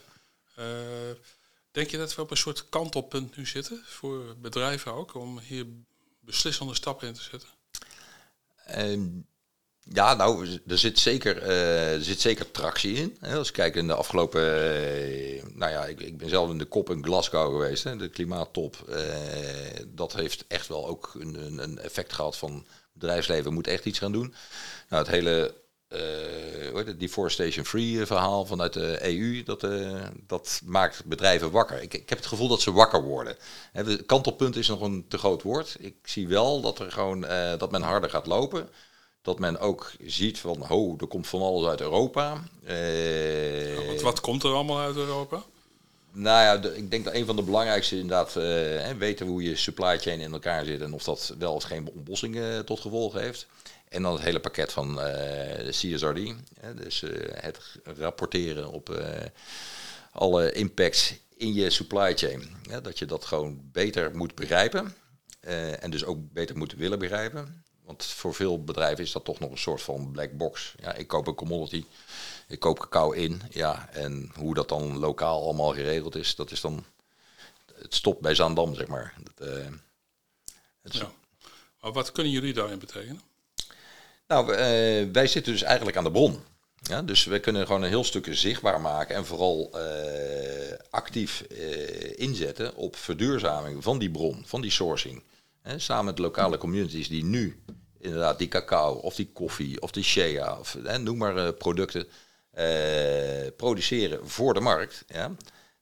denk 1.72 1.90
je 1.90 1.98
dat 1.98 2.16
we 2.16 2.22
op 2.22 2.32
een 2.32 2.38
soort 2.38 2.70
kantelpunt 2.70 3.36
nu 3.36 3.46
zitten 3.46 3.84
voor 3.86 4.38
bedrijven 4.38 4.94
ook 4.94 5.14
om 5.14 5.40
hier 5.40 5.66
beslissende 6.20 6.76
stappen 6.76 7.08
in 7.08 7.14
te 7.14 7.22
zetten? 7.22 7.50
Ehm, 8.66 9.10
ja, 9.90 10.14
nou, 10.14 10.60
er 10.68 10.78
zit 10.78 11.00
zeker, 11.00 11.44
uh, 11.44 11.94
er 11.94 12.04
zit 12.04 12.22
zeker 12.22 12.52
tractie 12.52 12.96
in. 12.96 13.18
Als 13.22 13.48
ik 13.48 13.54
kijk 13.54 13.76
in 13.76 13.88
de 13.88 13.94
afgelopen... 13.94 14.42
Uh, 14.42 15.44
nou 15.54 15.72
ja, 15.72 15.86
ik, 15.86 16.00
ik 16.00 16.18
ben 16.18 16.30
zelf 16.30 16.50
in 16.50 16.58
de 16.58 16.66
kop 16.66 16.90
in 16.90 17.04
Glasgow 17.04 17.52
geweest, 17.52 17.84
hè, 17.84 17.96
de 17.96 18.10
klimaattop. 18.10 18.86
Uh, 18.90 18.96
dat 19.88 20.14
heeft 20.14 20.46
echt 20.48 20.68
wel 20.68 20.88
ook 20.88 21.12
een, 21.20 21.64
een 21.64 21.80
effect 21.80 22.14
gehad 22.14 22.38
van... 22.38 22.66
bedrijfsleven 22.94 23.54
moet 23.54 23.68
echt 23.68 23.86
iets 23.86 24.00
gaan 24.00 24.12
doen. 24.12 24.34
Nou, 24.90 25.04
het 25.04 25.12
hele 25.12 25.54
uh, 25.90 26.98
deforestation 26.98 27.66
free 27.66 28.00
eh, 28.00 28.06
verhaal 28.06 28.46
vanuit 28.46 28.74
de 28.74 29.00
EU, 29.02 29.44
dat, 29.44 29.68
dat 30.28 30.62
maakt 30.66 31.06
bedrijven 31.06 31.52
wakker. 31.52 31.82
Ik, 31.82 31.94
ik 31.94 32.10
heb 32.10 32.18
het 32.18 32.28
gevoel 32.28 32.48
dat 32.48 32.62
ze 32.62 32.72
wakker 32.72 33.04
worden. 33.04 33.36
Kantelpunt 34.06 34.56
is 34.56 34.68
nog 34.68 34.82
een 34.82 35.06
te 35.08 35.18
groot 35.18 35.42
woord. 35.42 35.76
Ik 35.80 35.96
zie 36.04 36.28
wel 36.28 36.62
dat 36.62 36.80
er 36.80 36.92
gewoon 36.92 37.22
dat 37.58 37.72
men 37.72 37.82
harder 37.82 38.10
gaat 38.10 38.28
lopen. 38.28 38.70
Dat 39.24 39.40
men 39.40 39.60
ook 39.60 39.92
ziet 40.06 40.40
van, 40.40 40.62
ho, 40.62 40.96
er 41.00 41.08
komt 41.08 41.28
van 41.28 41.42
alles 41.42 41.68
uit 41.68 41.82
Europa. 41.82 42.44
Ja, 42.66 43.86
wat, 43.86 44.02
wat 44.02 44.22
komt 44.22 44.44
er 44.44 44.54
allemaal 44.54 44.80
uit 44.80 44.96
Europa? 44.96 45.44
Nou 46.12 46.42
ja, 46.42 46.58
de, 46.58 46.78
ik 46.78 46.92
denk 46.92 47.06
dat 47.06 47.14
een 47.14 47.26
van 47.26 47.36
de 47.36 47.44
belangrijkste 47.44 47.96
inderdaad 47.96 48.36
uh, 48.36 48.92
weten 48.98 49.28
hoe 49.28 49.44
je 49.44 49.56
supply 49.56 50.00
chain 50.00 50.20
in 50.20 50.34
elkaar 50.34 50.66
zit 50.66 50.82
en 50.82 50.94
of 50.94 51.04
dat 51.04 51.36
wel 51.38 51.54
of 51.54 51.64
geen 51.64 51.90
ontbossing 51.94 52.36
uh, 52.36 52.60
tot 52.60 52.80
gevolg 52.80 53.14
heeft. 53.14 53.48
En 53.90 54.02
dan 54.02 54.14
het 54.14 54.22
hele 54.22 54.40
pakket 54.40 54.72
van 54.72 55.00
CSRD. 55.70 56.34
Dus 56.76 57.04
het 57.34 57.60
rapporteren 57.84 58.72
op 58.72 59.04
alle 60.12 60.52
impacts 60.52 61.16
in 61.38 61.54
je 61.54 61.70
supply 61.70 62.18
chain. 62.18 62.50
Dat 62.82 63.00
je 63.00 63.06
dat 63.06 63.26
gewoon 63.26 63.62
beter 63.72 64.16
moet 64.16 64.36
begrijpen. 64.36 64.96
en 65.80 65.92
dus 65.92 66.06
ook 66.06 66.18
beter 66.34 66.58
moet 66.58 66.74
willen 66.74 67.00
begrijpen. 67.00 67.63
Want 67.86 68.06
voor 68.06 68.34
veel 68.34 68.64
bedrijven 68.64 69.04
is 69.04 69.12
dat 69.12 69.24
toch 69.24 69.40
nog 69.40 69.52
een 69.52 69.58
soort 69.58 69.82
van 69.82 70.12
black 70.12 70.32
box. 70.38 70.76
Ja, 70.82 70.94
ik 70.94 71.08
koop 71.08 71.28
een 71.28 71.36
commodity, 71.36 71.86
ik 72.48 72.60
koop 72.60 72.80
cacao 72.80 73.12
in. 73.12 73.42
Ja, 73.50 73.90
en 73.92 74.32
hoe 74.36 74.54
dat 74.54 74.70
dan 74.70 74.98
lokaal 74.98 75.44
allemaal 75.44 75.74
geregeld 75.74 76.16
is, 76.16 76.36
dat 76.36 76.52
is 76.52 76.62
dan... 76.62 76.86
Het 77.74 77.96
stopt 77.96 78.22
bij 78.22 78.36
Zaandam, 78.36 78.76
zeg 78.76 78.88
maar. 78.88 79.14
Dat, 79.36 79.48
het 80.82 80.94
ja. 80.94 81.12
Maar 81.82 81.92
wat 81.92 82.12
kunnen 82.12 82.32
jullie 82.32 82.54
daarin 82.54 82.80
betekenen? 82.80 83.22
Nou, 84.28 84.52
uh, 84.52 84.58
wij 85.12 85.28
zitten 85.28 85.52
dus 85.52 85.62
eigenlijk 85.62 85.98
aan 85.98 86.04
de 86.04 86.12
bron. 86.12 86.44
Ja, 86.82 87.02
dus 87.02 87.26
we 87.26 87.40
kunnen 87.40 87.66
gewoon 87.66 87.82
een 87.82 87.90
heel 87.90 88.04
stuk 88.04 88.28
zichtbaar 88.32 88.82
maken 88.82 89.16
en 89.16 89.26
vooral 89.26 89.72
uh, 89.76 90.74
actief 90.90 91.44
uh, 91.52 92.20
inzetten 92.20 92.76
op 92.76 92.96
verduurzaming 92.96 93.84
van 93.84 94.00
die 94.00 94.12
bron, 94.12 94.44
van 94.46 94.62
die 94.62 94.72
sourcing. 94.72 95.24
Samen 95.76 96.06
met 96.06 96.20
lokale 96.20 96.58
communities 96.58 97.08
die 97.08 97.24
nu 97.24 97.64
inderdaad 98.00 98.38
die 98.38 98.48
cacao 98.48 98.94
of 98.94 99.16
die 99.16 99.32
koffie 99.34 99.82
of 99.82 99.92
die 99.92 100.04
shea 100.04 100.60
of 100.60 100.78
noem 101.00 101.18
maar 101.18 101.54
producten 101.54 102.08
produceren 103.58 104.30
voor 104.30 104.54
de 104.54 104.60
markt. 104.60 105.04
Ja. 105.08 105.32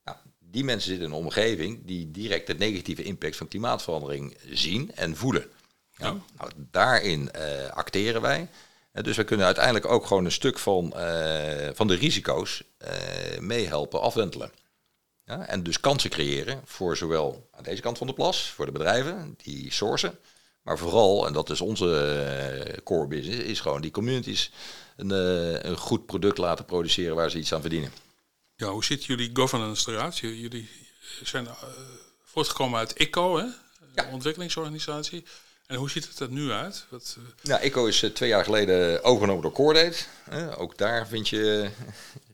Nou, 0.03 0.17
die 0.39 0.63
mensen 0.63 0.89
zitten 0.89 1.07
in 1.07 1.13
een 1.13 1.19
omgeving 1.19 1.85
die 1.85 2.11
direct 2.11 2.47
de 2.47 2.53
negatieve 2.53 3.03
impact 3.03 3.35
van 3.35 3.47
klimaatverandering 3.47 4.37
zien 4.49 4.91
en 4.95 5.15
voelen. 5.15 5.45
Ja. 5.97 6.15
Nou, 6.37 6.51
daarin 6.71 7.29
uh, 7.35 7.69
acteren 7.69 8.21
wij. 8.21 8.47
Uh, 8.93 9.03
dus 9.03 9.17
we 9.17 9.23
kunnen 9.23 9.45
uiteindelijk 9.45 9.85
ook 9.85 10.05
gewoon 10.05 10.25
een 10.25 10.31
stuk 10.31 10.59
van, 10.59 10.93
uh, 10.95 11.69
van 11.73 11.87
de 11.87 11.95
risico's 11.95 12.63
meehelpen 13.39 14.01
afwentelen. 14.01 14.51
Ja, 15.25 15.47
en 15.47 15.63
dus 15.63 15.79
kansen 15.79 16.09
creëren 16.09 16.61
voor 16.65 16.97
zowel 16.97 17.49
aan 17.51 17.63
deze 17.63 17.81
kant 17.81 17.97
van 17.97 18.07
de 18.07 18.13
plas, 18.13 18.49
voor 18.49 18.65
de 18.65 18.71
bedrijven 18.71 19.35
die 19.43 19.71
sourcen, 19.71 20.19
maar 20.61 20.77
vooral, 20.77 21.27
en 21.27 21.33
dat 21.33 21.49
is 21.49 21.61
onze 21.61 22.81
core 22.83 23.07
business, 23.07 23.39
is 23.39 23.59
gewoon 23.59 23.81
die 23.81 23.91
communities 23.91 24.51
een, 24.95 25.09
een 25.67 25.77
goed 25.77 26.05
product 26.05 26.37
laten 26.37 26.65
produceren 26.65 27.15
waar 27.15 27.29
ze 27.29 27.37
iets 27.37 27.53
aan 27.53 27.61
verdienen. 27.61 27.91
Ja, 28.55 28.67
hoe 28.67 28.83
ziet 28.83 29.05
jullie 29.05 29.29
governance 29.33 29.91
eruit? 29.91 30.17
Jullie 30.17 30.69
zijn 31.23 31.47
voortgekomen 32.23 32.79
uit 32.79 32.99
ICO, 32.99 33.37
hè? 33.37 33.45
Ja. 33.95 34.09
ontwikkelingsorganisatie. 34.11 35.23
En 35.67 35.75
hoe 35.77 35.89
ziet 35.89 36.07
het 36.07 36.19
er 36.19 36.31
nu 36.31 36.51
uit? 36.51 36.85
Wat, 36.89 37.17
uh... 37.19 37.23
Nou, 37.43 37.63
ICO 37.63 37.85
is 37.85 38.03
uh, 38.03 38.09
twee 38.09 38.29
jaar 38.29 38.43
geleden 38.43 39.03
overgenomen 39.03 39.41
door 39.41 39.51
Cordate. 39.51 39.97
Ook 40.57 40.77
daar 40.77 41.07
vind 41.07 41.29
je 41.29 41.69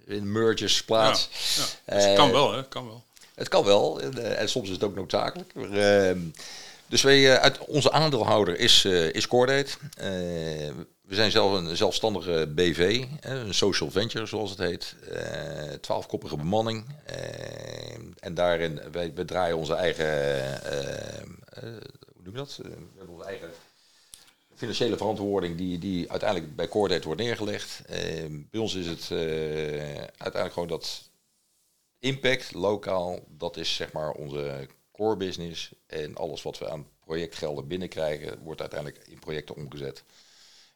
in 0.08 0.32
mergers 0.32 0.84
plaats. 0.84 1.30
Ja, 1.56 1.64
ja. 1.64 1.98
Dus 1.98 2.06
het 2.06 2.16
kan 2.18 2.32
wel, 2.32 2.54
hè? 2.54 2.68
Kan 2.68 2.86
wel. 2.86 3.04
Het 3.36 3.48
kan 3.48 3.64
wel. 3.64 4.02
en 4.02 4.50
soms 4.50 4.68
is 4.68 4.74
het 4.74 4.84
ook 4.84 4.96
noodzakelijk. 4.96 5.54
Maar, 5.54 5.72
ehm, 5.72 6.20
dus 6.88 7.02
wij, 7.02 7.40
uit, 7.40 7.58
onze 7.58 7.92
aandeelhouder 7.92 8.60
is, 8.60 8.86
is 8.86 9.28
Cordate. 9.28 9.72
we 11.02 11.16
zijn 11.16 11.32
zelf 11.32 11.54
een 11.54 11.78
zelfstandige 11.78 12.48
BV, 12.56 13.06
een 13.22 13.54
social 13.54 13.92
venture 13.92 14.26
zoals 14.26 14.50
het 14.50 14.60
heet. 14.60 14.96
Twaalfkoppige 15.82 16.38
bemanning. 16.38 16.86
en 18.20 18.34
daarin, 18.34 18.82
wij, 18.92 19.12
wij 19.16 19.26
draaien 19.26 19.58
onze 19.58 19.74
eigen 19.74 20.06
hoe 22.18 22.26
noem 22.26 22.36
dat? 22.36 22.60
Eh, 22.64 22.70
we 22.70 22.98
hebben 22.98 23.16
onze 23.16 23.28
eigen 23.28 23.50
financiële 24.58 24.98
verantwoording 24.98 25.58
die, 25.58 25.78
die 25.78 26.12
uiteindelijk 26.12 26.56
bij 26.56 26.68
Coordate 26.68 27.06
wordt 27.06 27.22
neergelegd. 27.22 27.82
Ehm, 27.86 28.42
bij 28.50 28.60
ons 28.60 28.76
is 28.76 28.86
het 28.86 29.10
uh, 29.12 29.20
uiteindelijk 29.98 30.54
gewoon 30.54 30.68
dat 30.68 31.10
impact 32.00 32.54
lokaal, 32.54 33.20
dat 33.30 33.58
is 33.58 33.76
zeg 33.76 33.92
maar 33.92 34.12
onze 34.12 34.68
core 34.92 35.18
business. 35.18 35.72
En 35.88 36.16
alles 36.16 36.42
wat 36.42 36.58
we 36.58 36.70
aan 36.70 36.88
projectgelden 37.00 37.68
binnenkrijgen, 37.68 38.40
wordt 38.44 38.62
uiteindelijk 38.62 39.08
in 39.08 39.20
projecten 39.20 39.56
omgezet. 39.56 40.04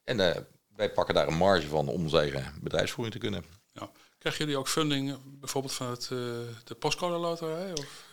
En 0.03 0.19
uh, 0.19 0.35
wij 0.75 0.91
pakken 0.91 1.15
daar 1.15 1.27
een 1.27 1.37
marge 1.37 1.67
van 1.67 1.87
om 1.87 2.03
onze 2.03 2.17
eigen 2.17 2.53
bedrijfsvoering 2.61 3.15
te 3.15 3.21
kunnen. 3.21 3.45
Ja. 3.73 3.91
Krijgen 4.17 4.41
jullie 4.41 4.59
ook 4.59 4.67
funding 4.67 5.17
bijvoorbeeld 5.39 5.73
van 5.73 5.89
het, 5.89 6.09
uh, 6.13 6.19
de 6.63 6.75
postcode 6.79 7.17
loterij? 7.17 7.71
Of? 7.71 8.05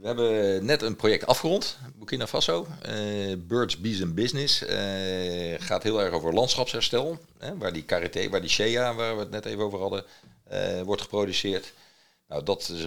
We 0.00 0.06
hebben 0.06 0.64
net 0.64 0.82
een 0.82 0.96
project 0.96 1.26
afgerond, 1.26 1.78
Burkina 1.96 2.26
Faso. 2.26 2.66
Uh, 2.88 3.36
Birds, 3.38 3.80
Bees 3.80 4.02
and 4.02 4.14
Business. 4.14 4.62
Uh, 4.62 4.68
gaat 5.58 5.82
heel 5.82 6.00
erg 6.00 6.12
over 6.12 6.34
landschapsherstel. 6.34 7.18
Hè, 7.38 7.56
waar 7.56 7.72
die 7.72 7.82
karité, 7.82 8.28
waar 8.28 8.40
die 8.40 8.50
shea, 8.50 8.94
waar 8.94 9.14
we 9.14 9.20
het 9.20 9.30
net 9.30 9.44
even 9.44 9.64
over 9.64 9.78
hadden, 9.78 10.04
uh, 10.52 10.82
wordt 10.82 11.02
geproduceerd. 11.02 11.72
Nou, 12.28 12.42
dat 12.42 12.72
is, 12.72 12.86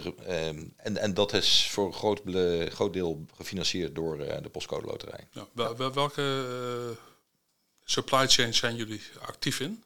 en, 0.78 0.98
en 0.98 1.14
dat 1.14 1.34
is 1.34 1.68
voor 1.72 1.86
een 1.86 1.94
groot, 1.94 2.22
groot 2.74 2.94
deel 2.94 3.26
gefinancierd 3.38 3.96
door 3.96 4.18
de 4.18 4.50
Postcode 4.52 4.86
Loterij. 4.86 5.28
Wel, 5.54 5.94
welke 5.94 6.46
supply 7.84 8.28
chains 8.28 8.58
zijn 8.58 8.76
jullie 8.76 9.02
actief 9.22 9.60
in? 9.60 9.84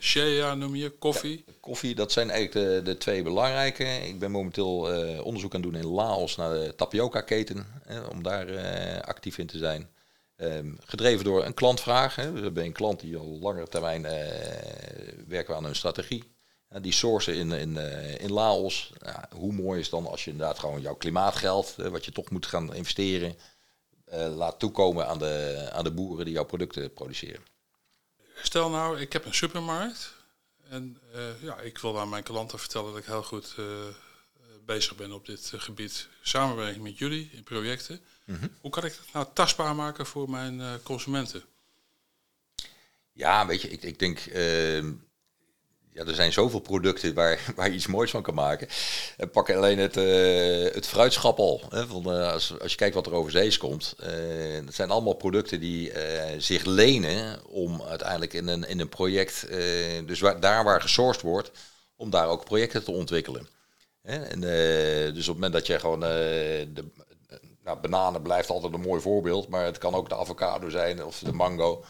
Shea 0.00 0.54
noem 0.54 0.74
je, 0.74 0.90
koffie. 0.90 1.44
Koffie, 1.68 1.94
dat 1.94 2.12
zijn 2.12 2.30
eigenlijk 2.30 2.66
de, 2.66 2.82
de 2.82 2.98
twee 2.98 3.22
belangrijke. 3.22 3.84
Ik 3.84 4.18
ben 4.18 4.30
momenteel 4.30 4.92
uh, 4.92 5.24
onderzoek 5.24 5.54
aan 5.54 5.62
het 5.62 5.72
doen 5.72 5.80
in 5.80 5.88
Laos 5.88 6.36
naar 6.36 6.50
de 6.50 6.74
tapioca-keten, 6.76 7.66
om 8.10 8.22
daar 8.22 8.48
uh, 8.48 9.00
actief 9.00 9.38
in 9.38 9.46
te 9.46 9.58
zijn. 9.58 9.90
Um, 10.36 10.78
gedreven 10.84 11.24
door 11.24 11.44
een 11.44 11.54
klantvraag. 11.54 12.14
Hè. 12.14 12.32
We 12.32 12.40
hebben 12.40 12.64
een 12.64 12.72
klant 12.72 13.00
die 13.00 13.16
al 13.16 13.38
langere 13.40 13.68
termijn 13.68 14.02
werken 15.26 15.56
aan 15.56 15.64
een 15.64 15.76
strategie. 15.76 16.24
die 16.80 16.92
sourcen 16.92 17.34
in, 17.34 17.52
in, 17.52 17.76
in 18.18 18.32
Laos. 18.32 18.92
Hoe 19.30 19.52
mooi 19.52 19.80
is 19.80 19.90
dan 19.90 20.06
als 20.06 20.24
je 20.24 20.30
inderdaad 20.30 20.58
gewoon 20.58 20.80
jouw 20.80 20.94
klimaatgeld, 20.94 21.74
wat 21.76 22.04
je 22.04 22.12
toch 22.12 22.30
moet 22.30 22.46
gaan 22.46 22.74
investeren, 22.74 23.36
laat 24.36 24.58
toekomen 24.58 25.06
aan 25.06 25.18
de, 25.18 25.68
aan 25.72 25.84
de 25.84 25.92
boeren 25.92 26.24
die 26.24 26.34
jouw 26.34 26.44
producten 26.44 26.92
produceren. 26.92 27.42
Stel 28.42 28.70
nou, 28.70 29.00
ik 29.00 29.12
heb 29.12 29.24
een 29.24 29.34
supermarkt 29.34 30.17
en 30.68 30.98
uh, 31.14 31.42
ja, 31.42 31.58
ik 31.58 31.78
wil 31.78 32.00
aan 32.00 32.08
mijn 32.08 32.22
klanten 32.22 32.58
vertellen 32.58 32.92
dat 32.92 33.00
ik 33.00 33.06
heel 33.06 33.22
goed 33.22 33.54
uh, 33.58 33.66
bezig 34.64 34.96
ben 34.96 35.12
op 35.12 35.26
dit 35.26 35.50
uh, 35.54 35.60
gebied. 35.60 36.08
Samenwerking 36.22 36.82
met 36.82 36.98
jullie 36.98 37.30
in 37.32 37.42
projecten. 37.42 38.00
-hmm. 38.24 38.56
Hoe 38.60 38.70
kan 38.70 38.84
ik 38.84 38.96
dat 38.96 39.12
nou 39.12 39.26
tastbaar 39.32 39.74
maken 39.74 40.06
voor 40.06 40.30
mijn 40.30 40.82
consumenten? 40.82 41.42
Ja, 43.12 43.46
weet 43.46 43.62
je, 43.62 43.68
ik, 43.68 43.82
ik 43.82 43.98
denk 43.98 44.18
ehm, 44.18 44.92
ja, 45.98 46.04
er 46.04 46.14
zijn 46.14 46.32
zoveel 46.32 46.60
producten 46.60 47.14
waar, 47.14 47.40
waar 47.56 47.68
je 47.68 47.74
iets 47.74 47.86
moois 47.86 48.10
van 48.10 48.22
kan 48.22 48.34
maken. 48.34 48.68
En 49.16 49.30
pak 49.30 49.50
alleen 49.50 49.78
het, 49.78 49.96
uh, 49.96 50.74
het 50.74 50.86
fruitschap 50.86 51.38
al. 51.38 51.62
Hè, 51.68 51.86
van, 51.86 52.16
uh, 52.16 52.32
als, 52.32 52.60
als 52.60 52.70
je 52.70 52.76
kijkt 52.76 52.94
wat 52.94 53.06
er 53.06 53.12
overzees 53.12 53.56
komt. 53.56 53.94
Uh, 54.00 54.64
dat 54.64 54.74
zijn 54.74 54.90
allemaal 54.90 55.14
producten 55.14 55.60
die 55.60 55.92
zich 56.38 56.64
lenen 56.64 57.46
om 57.46 57.82
uiteindelijk 57.82 58.32
in 58.32 58.48
een, 58.48 58.64
in 58.64 58.80
een 58.80 58.88
project, 58.88 59.46
dus 60.06 60.20
waar, 60.20 60.40
daar 60.40 60.64
waar 60.64 60.80
gesourced 60.80 61.22
wordt, 61.22 61.50
om 61.96 62.10
daar 62.10 62.28
ook 62.28 62.44
projecten 62.44 62.84
te 62.84 62.90
ontwikkelen. 62.90 63.48
Hè? 64.02 64.24
En, 64.24 64.40
dus 65.14 65.28
op 65.28 65.34
het 65.34 65.34
moment 65.34 65.52
dat 65.52 65.66
je 65.66 65.78
gewoon 65.78 66.00
de, 66.00 66.84
nou, 67.64 67.78
bananen 67.80 68.22
blijft 68.22 68.50
altijd 68.50 68.72
een 68.72 68.80
mooi 68.80 69.00
voorbeeld, 69.00 69.48
maar 69.48 69.64
het 69.64 69.78
kan 69.78 69.94
ook 69.94 70.08
de 70.08 70.16
avocado 70.16 70.68
zijn 70.68 71.04
of 71.04 71.18
de 71.18 71.32
mango. 71.32 71.84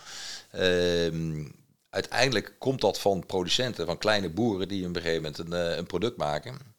Ehm, 0.50 1.44
uiteindelijk 1.90 2.54
komt 2.59 2.80
dat 2.80 3.00
van 3.00 3.26
producenten, 3.26 3.87
van 3.87 3.99
kleine 3.99 4.28
boeren 4.30 4.68
die 4.68 4.87
op 4.87 4.97
een 4.97 5.02
gegeven 5.02 5.23
moment 5.23 5.38
een, 5.38 5.76
eh, 5.76 5.85
product 5.85 6.16
maken. 6.16 6.76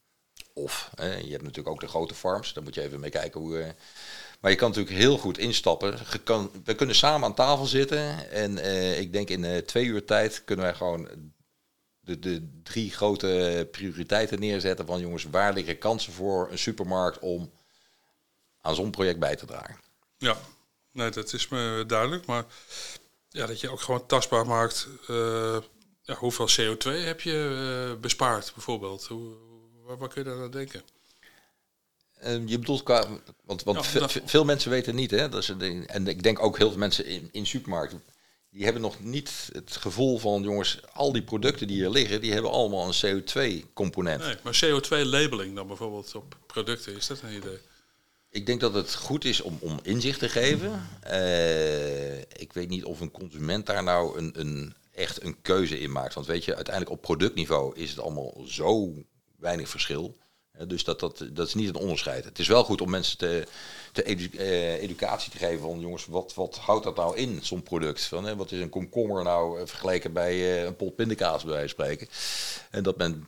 Of 0.54 0.92
je 0.98 1.32
hebt 1.32 1.44
natuurlijk 1.44 1.68
ook 1.68 1.80
de 1.80 1.88
grote 1.88 2.14
farms, 2.14 2.54
daar 2.54 2.64
moet 2.64 2.76
je 2.76 2.82
even 2.82 3.00
mee 3.00 3.10
kijken 3.10 3.42
hoe. 3.42 3.58
Uh, 3.58 3.68
maar 4.40 4.52
je 4.52 4.58
kan 4.58 4.70
natuurlijk 4.70 4.98
heel 4.98 5.18
goed 5.18 5.38
instappen. 5.38 5.98
kan, 6.24 6.52
we 6.64 6.76
kunnen 6.76 6.96
samen 6.96 7.28
aan 7.28 7.36
tafel 7.36 7.66
zitten 7.66 8.32
en 8.32 8.58
uh, 8.58 9.00
ik 9.00 9.14
denk 9.14 9.30
in 9.30 9.66
twee 9.66 9.86
uur 9.86 10.06
tijd 10.06 10.44
kunnen 10.46 10.66
wij 10.66 10.74
gewoon 10.74 11.10
de, 12.00 12.20
de 12.20 12.60
drie 12.64 12.92
grote 12.92 13.68
prioriteiten 13.72 14.40
neerzetten 14.40 14.86
van 14.86 15.00
jongens, 15.00 15.24
waar 15.24 15.54
liggen 15.54 15.78
kansen 15.78 16.14
voor 16.14 16.52
een 16.52 16.58
supermarkt 16.58 17.20
om 17.20 17.52
aan 18.62 18.76
zo'n 18.76 18.92
project 18.92 19.20
bij 19.20 19.36
te 19.36 19.46
dragen. 19.46 19.78
Ja, 20.18 20.38
nee, 20.92 21.10
dat 21.10 21.34
is 21.34 21.48
me 21.48 21.84
duidelijk. 21.88 22.26
Maar 22.26 22.46
ja, 23.30 23.46
dat 23.46 23.60
je 23.60 23.70
ook 23.70 23.82
gewoon 23.82 24.06
tastbaar 24.06 24.46
maakt. 24.46 24.88
Uh, 25.10 25.58
ja, 26.02 26.16
hoeveel 26.16 26.50
CO2 26.50 27.06
heb 27.06 27.22
je 27.22 27.92
uh, 27.94 28.00
bespaard 28.00 28.52
bijvoorbeeld? 28.54 29.06
Hoe, 29.06 29.34
waar, 29.86 29.98
waar, 29.98 30.10
kun 30.10 30.24
je 30.24 30.30
daar 30.30 30.42
aan 30.42 30.52
denken? 30.52 30.82
Uh, 32.24 32.48
je 32.48 32.60
bedoelt 32.60 32.84
qua, 32.84 33.08
want, 33.44 33.64
want 33.64 33.86
ja, 33.86 34.10
veel 34.26 34.46
mensen 34.46 34.72
weten 34.72 34.96
niet, 34.96 35.12
hè, 35.12 35.30
dat 35.30 35.42
is 35.42 35.48
een, 35.48 35.88
en 35.88 36.08
ik 36.08 36.24
denk 36.24 36.44
ook 36.44 36.58
heel 36.58 36.70
veel 36.70 36.80
mensen 36.80 37.06
in, 37.06 37.30
in 37.32 37.46
supermarkten, 37.46 38.04
die 38.50 38.64
hebben 38.64 38.82
nog 38.82 39.00
niet 39.00 39.50
het 39.52 39.76
gevoel 39.76 40.18
van, 40.18 40.44
jongens, 40.44 40.80
al 40.94 41.12
die 41.12 41.24
producten 41.24 41.68
die 41.68 41.78
hier 41.78 41.90
liggen, 41.90 42.22
die 42.22 42.34
hebben 42.34 42.52
allemaal 42.52 42.88
een 42.88 43.24
CO2-component. 43.24 44.24
Nee, 44.24 44.36
maar 44.44 44.62
CO2-labeling 44.66 45.56
dan 45.56 45.68
bijvoorbeeld 45.68 46.16
op 46.16 46.38
producten, 46.48 46.96
is 46.96 47.08
dat 47.08 47.22
een 47.22 47.36
idee? 47.36 47.60
Ik 48.32 48.46
denk 48.46 48.60
dat 48.60 48.74
het 48.74 48.96
goed 48.96 49.26
is 49.26 49.42
om, 49.42 49.58
om 49.60 49.80
inzicht 49.82 50.20
te 50.20 50.30
geven. 50.30 50.88
Uh, 51.08 52.18
ik 52.20 52.54
weet 52.54 52.70
niet 52.70 52.86
of 52.86 53.00
een 53.00 53.12
consument 53.12 53.66
daar 53.66 53.84
nou 53.84 54.18
een, 54.18 54.40
een, 54.40 54.74
echt 54.92 55.24
een 55.24 55.42
keuze 55.42 55.80
in 55.80 55.92
maakt. 55.92 56.14
Want 56.14 56.28
weet 56.28 56.46
je, 56.46 56.56
uiteindelijk 56.56 56.96
op 56.96 57.02
productniveau 57.02 57.76
is 57.76 57.90
het 57.90 58.00
allemaal 58.00 58.44
zo 58.48 58.94
weinig 59.38 59.70
verschil. 59.70 60.18
Uh, 60.60 60.68
dus 60.68 60.84
dat, 60.84 61.00
dat, 61.00 61.26
dat 61.34 61.48
is 61.48 61.54
niet 61.54 61.70
een 61.70 61.76
onderscheid. 61.76 62.26
Het 62.26 62.40
is 62.40 62.48
wel 62.48 62.64
goed 62.64 62.82
om 62.82 62.90
mensen 62.90 63.18
te, 63.18 63.48
te 63.92 64.30
uh, 64.32 64.82
educatie 64.82 65.32
te 65.32 65.38
geven 65.38 65.60
van 65.60 65.80
jongens, 65.80 66.06
wat, 66.06 66.34
wat 66.34 66.58
houdt 66.58 66.84
dat 66.84 66.96
nou 66.96 67.18
in, 67.18 67.40
zo'n 67.42 67.64
product? 67.64 68.04
Van, 68.04 68.36
wat 68.36 68.52
is 68.52 68.62
een 68.62 68.70
komkommer 68.70 69.24
nou 69.24 69.68
vergeleken 69.68 70.14
bij 70.14 70.66
een 70.66 70.76
pot 70.76 70.96
pindakaas 70.96 71.44
bij 71.44 71.54
wijze 71.54 71.76
van 71.76 71.86
spreken? 71.86 72.08
En 72.72 72.84
dat 72.84 72.98
men 72.98 73.28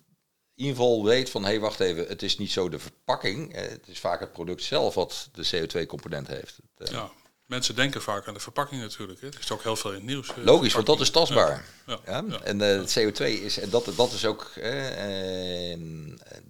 ieder 0.61 0.75
geval 0.75 1.03
weet 1.03 1.29
van, 1.29 1.43
hé, 1.43 1.49
hey, 1.49 1.59
wacht 1.59 1.79
even, 1.79 2.07
het 2.07 2.21
is 2.21 2.37
niet 2.37 2.51
zo 2.51 2.69
de 2.69 2.79
verpakking. 2.79 3.53
Eh, 3.53 3.69
het 3.69 3.87
is 3.87 3.99
vaak 3.99 4.19
het 4.19 4.31
product 4.31 4.63
zelf 4.63 4.95
wat 4.95 5.29
de 5.33 5.49
CO2-component 5.51 6.27
heeft. 6.27 6.57
Eh, 6.77 6.87
ja, 6.87 7.11
mensen 7.51 7.75
denken 7.75 8.01
vaak 8.01 8.27
aan 8.27 8.33
de 8.33 8.39
verpakking 8.39 8.81
natuurlijk. 8.81 9.21
Hè. 9.21 9.27
Er 9.27 9.39
is 9.39 9.51
ook 9.51 9.63
heel 9.63 9.75
veel 9.75 9.89
in 9.89 9.95
het 9.95 10.05
nieuws. 10.05 10.29
Eh, 10.29 10.43
Logisch, 10.43 10.73
want 10.73 10.85
dat 10.85 10.99
is 10.99 11.09
tastbaar. 11.09 11.65
Ja, 11.87 11.99
ja, 12.05 12.23
En 12.43 12.59
het 12.59 12.99
CO2 12.99 13.25
is, 13.25 13.57
en 13.57 13.69
dat, 13.69 13.91
dat 13.95 14.11
is 14.11 14.25
ook, 14.25 14.51
eh, 14.55 15.77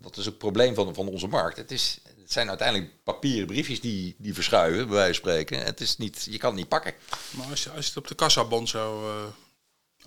dat 0.02 0.18
is 0.18 0.20
ook 0.20 0.26
het 0.26 0.38
probleem 0.38 0.76
van, 0.76 0.94
van 0.94 1.08
onze 1.08 1.28
markt. 1.28 1.58
Het, 1.58 1.72
is, 1.72 2.00
het 2.22 2.32
zijn 2.32 2.50
uiteindelijk 2.50 3.04
papieren 3.04 3.48
briefjes 3.48 3.82
die, 3.82 4.16
die 4.18 4.34
verschuiven, 4.34 4.88
bij 4.88 4.96
wijze 4.96 5.22
van 5.22 5.30
spreken. 5.30 5.64
Het 5.66 5.82
is 5.82 5.98
niet, 5.98 6.28
je 6.30 6.38
kan 6.38 6.50
het 6.50 6.60
niet 6.60 6.70
pakken. 6.70 6.94
Maar 7.32 7.48
als 7.50 7.64
je, 7.64 7.70
als 7.70 7.84
je 7.84 7.90
het 7.90 7.98
op 7.98 8.08
de 8.08 8.16
kassabon 8.16 8.68
zou 8.68 9.14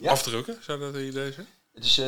uh, 0.01 0.09
afdrukken, 0.11 0.59
zou 0.63 0.79
dat 0.79 0.95
een 0.95 1.07
idee 1.07 1.33
zijn? 1.33 1.47
Het 1.73 1.85
is 1.85 1.99
uh, 1.99 2.07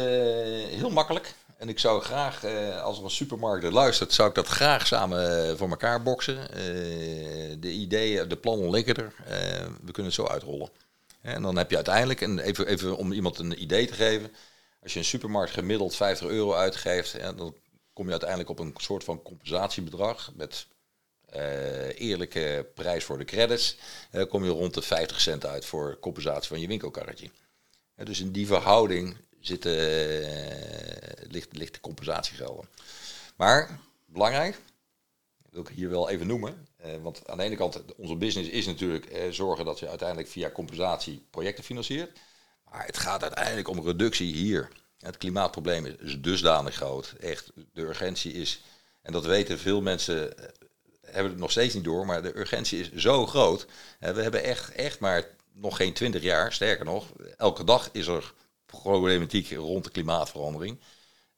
heel 0.78 0.90
makkelijk. 0.90 1.34
En 1.56 1.68
ik 1.68 1.78
zou 1.78 2.02
graag, 2.02 2.44
eh, 2.44 2.82
als 2.82 2.98
er 2.98 3.04
een 3.04 3.10
supermarkt 3.10 3.72
luistert, 3.72 4.12
zou 4.12 4.28
ik 4.28 4.34
dat 4.34 4.46
graag 4.46 4.86
samen 4.86 5.48
eh, 5.48 5.56
voor 5.56 5.68
elkaar 5.68 6.02
boksen. 6.02 6.50
Eh, 6.50 7.56
de 7.58 7.70
ideeën, 7.70 8.28
de 8.28 8.36
plannen 8.36 8.70
liggen 8.70 8.94
er. 8.94 9.12
we 9.82 9.92
kunnen 9.92 10.04
het 10.04 10.14
zo 10.14 10.26
uitrollen. 10.26 10.70
En 11.20 11.42
dan 11.42 11.56
heb 11.56 11.70
je 11.70 11.76
uiteindelijk, 11.76 12.20
en 12.20 12.38
even, 12.38 12.66
even 12.66 12.96
om 12.96 13.12
iemand 13.12 13.38
een 13.38 13.62
idee 13.62 13.86
te 13.86 13.94
geven, 13.94 14.32
als 14.82 14.92
je 14.92 14.98
een 14.98 15.04
supermarkt 15.04 15.52
gemiddeld 15.52 15.96
50 15.96 16.26
euro 16.26 16.54
uitgeeft, 16.54 17.20
dan 17.20 17.54
kom 17.92 18.04
je 18.04 18.10
uiteindelijk 18.10 18.50
op 18.50 18.58
een 18.58 18.74
soort 18.76 19.04
van 19.04 19.22
compensatiebedrag 19.22 20.30
met 20.34 20.66
eerlijke 21.94 22.66
prijs 22.74 23.04
voor 23.04 23.18
de 23.18 23.24
credits. 23.24 23.76
Dan 24.10 24.28
kom 24.28 24.44
je 24.44 24.50
rond 24.50 24.74
de 24.74 24.82
50 24.82 25.20
cent 25.20 25.46
uit 25.46 25.64
voor 25.64 25.98
compensatie 26.00 26.48
van 26.48 26.60
je 26.60 26.66
winkelkarretje. 26.66 27.30
dus 27.94 28.20
in 28.20 28.32
die 28.32 28.46
verhouding 28.46 29.16
zit, 29.46 29.64
uh, 29.64 29.72
ligt, 31.30 31.56
ligt 31.56 31.74
de 31.74 31.80
compensatiegelden. 31.80 32.68
Maar 33.36 33.78
belangrijk, 34.06 34.58
wil 35.50 35.62
ik 35.62 35.68
hier 35.68 35.90
wel 35.90 36.08
even 36.08 36.26
noemen. 36.26 36.66
Uh, 36.86 36.92
want 37.02 37.28
aan 37.28 37.38
de 37.38 37.44
ene 37.44 37.56
kant, 37.56 37.82
onze 37.96 38.16
business 38.16 38.48
is 38.48 38.66
natuurlijk 38.66 39.12
uh, 39.12 39.30
zorgen 39.30 39.64
dat 39.64 39.78
je 39.78 39.88
uiteindelijk 39.88 40.28
via 40.28 40.50
compensatie 40.50 41.26
projecten 41.30 41.64
financiert. 41.64 42.18
Maar 42.70 42.86
het 42.86 42.98
gaat 42.98 43.22
uiteindelijk 43.22 43.68
om 43.68 43.84
reductie 43.84 44.34
hier. 44.34 44.68
Het 44.98 45.16
klimaatprobleem 45.16 45.86
is 45.86 46.20
dusdanig 46.20 46.74
groot. 46.74 47.14
Echt, 47.20 47.52
de 47.72 47.82
urgentie 47.82 48.32
is, 48.32 48.62
en 49.02 49.12
dat 49.12 49.24
weten 49.24 49.58
veel 49.58 49.80
mensen, 49.80 50.34
hebben 51.00 51.30
het 51.30 51.40
nog 51.40 51.50
steeds 51.50 51.74
niet 51.74 51.84
door, 51.84 52.06
maar 52.06 52.22
de 52.22 52.38
urgentie 52.38 52.80
is 52.80 52.92
zo 52.92 53.26
groot. 53.26 53.66
we 53.98 54.22
hebben 54.22 54.42
echt, 54.42 54.72
echt 54.72 55.00
maar 55.00 55.24
nog 55.52 55.76
geen 55.76 55.92
twintig 55.92 56.22
jaar, 56.22 56.52
sterker 56.52 56.84
nog, 56.84 57.06
elke 57.36 57.64
dag 57.64 57.88
is 57.92 58.06
er 58.06 58.34
problematiek 58.66 59.50
rond 59.52 59.84
de 59.84 59.90
klimaatverandering. 59.90 60.78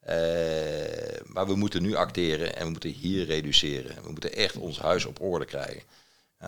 Uh, 0.08 0.14
maar 1.24 1.46
we 1.46 1.54
moeten 1.54 1.82
nu 1.82 1.94
acteren 1.94 2.56
en 2.56 2.64
we 2.64 2.70
moeten 2.70 2.90
hier 2.90 3.26
reduceren. 3.26 4.02
We 4.02 4.10
moeten 4.10 4.32
echt 4.32 4.56
ons 4.56 4.78
huis 4.78 5.04
op 5.04 5.20
orde 5.20 5.44
krijgen. 5.44 5.82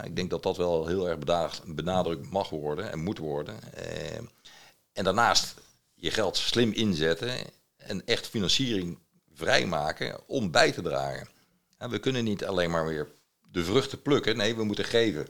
ik 0.04 0.16
denk 0.16 0.30
dat 0.30 0.42
dat 0.42 0.56
wel 0.56 0.86
heel 0.86 1.08
erg 1.08 1.18
benadrukt 1.66 2.30
mag 2.30 2.48
worden 2.48 2.92
en 2.92 2.98
moet 2.98 3.18
worden. 3.18 3.58
Uh, 3.78 4.16
en 4.92 5.04
daarnaast 5.04 5.54
je 5.94 6.10
geld 6.10 6.36
slim 6.36 6.72
inzetten 6.72 7.32
en 7.76 8.06
echt 8.06 8.26
financiering 8.26 8.98
vrijmaken 9.34 10.20
om 10.26 10.50
bij 10.50 10.72
te 10.72 10.82
dragen. 10.82 11.28
we 11.78 11.98
kunnen 11.98 12.24
niet 12.24 12.44
alleen 12.44 12.70
maar 12.70 12.86
weer 12.86 13.08
de 13.50 13.64
vruchten 13.64 14.02
plukken. 14.02 14.36
Nee, 14.36 14.54
we 14.56 14.64
moeten 14.64 14.84
geven. 14.84 15.28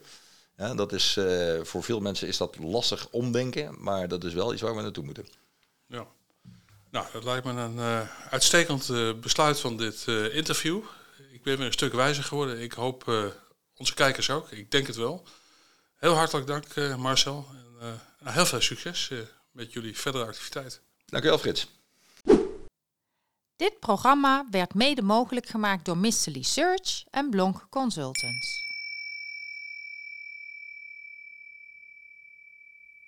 Ja, 0.61 0.75
dat 0.75 0.93
is, 0.93 1.17
uh, 1.17 1.61
voor 1.63 1.83
veel 1.83 2.01
mensen 2.01 2.29
is 2.29 2.37
dat 2.37 2.59
lastig 2.59 3.09
omdenken, 3.11 3.83
maar 3.83 4.09
dat 4.09 4.25
is 4.25 4.33
wel 4.33 4.53
iets 4.53 4.63
waar 4.63 4.77
we 4.77 4.83
naartoe 4.83 5.05
moeten. 5.05 5.27
Ja. 5.87 6.07
Nou, 6.91 7.07
dat 7.13 7.25
lijkt 7.25 7.45
me 7.45 7.53
een 7.53 7.77
uh, 7.77 8.01
uitstekend 8.31 8.89
uh, 8.89 9.15
besluit 9.15 9.61
van 9.61 9.77
dit 9.77 10.05
interview. 10.33 10.81
Ik 11.33 11.43
ben 11.43 11.57
weer 11.57 11.67
een 11.67 11.73
stuk 11.73 11.93
wijzer 11.93 12.25
geworden. 12.25 12.61
Ik 12.61 12.73
hoop 12.73 13.33
onze 13.77 13.95
kijkers 13.95 14.31
ook. 14.31 14.51
Ik 14.51 14.71
denk 14.71 14.87
het 14.87 14.97
wel. 14.97 15.23
Heel 15.97 16.15
hartelijk 16.15 16.47
dank 16.47 16.97
Marcel. 16.97 17.47
En, 17.51 18.01
nou, 18.21 18.35
heel 18.35 18.47
veel 18.47 18.61
succes 18.61 19.11
met 19.51 19.73
jullie 19.73 19.99
verdere 19.99 20.25
activiteit. 20.25 20.81
Dank 21.07 21.25
u 21.25 21.29
wel 21.29 21.39
Frits. 21.39 21.67
Dit 23.57 23.79
programma 23.79 24.47
werd 24.51 24.75
mede 24.75 25.03
mogelijk 25.03 25.47
gemaakt 25.47 25.85
door 25.85 25.99
Missely 25.99 26.43
Search 26.43 27.05
en 27.11 27.31
Blonk 27.31 27.67
Consultants. 27.71 28.70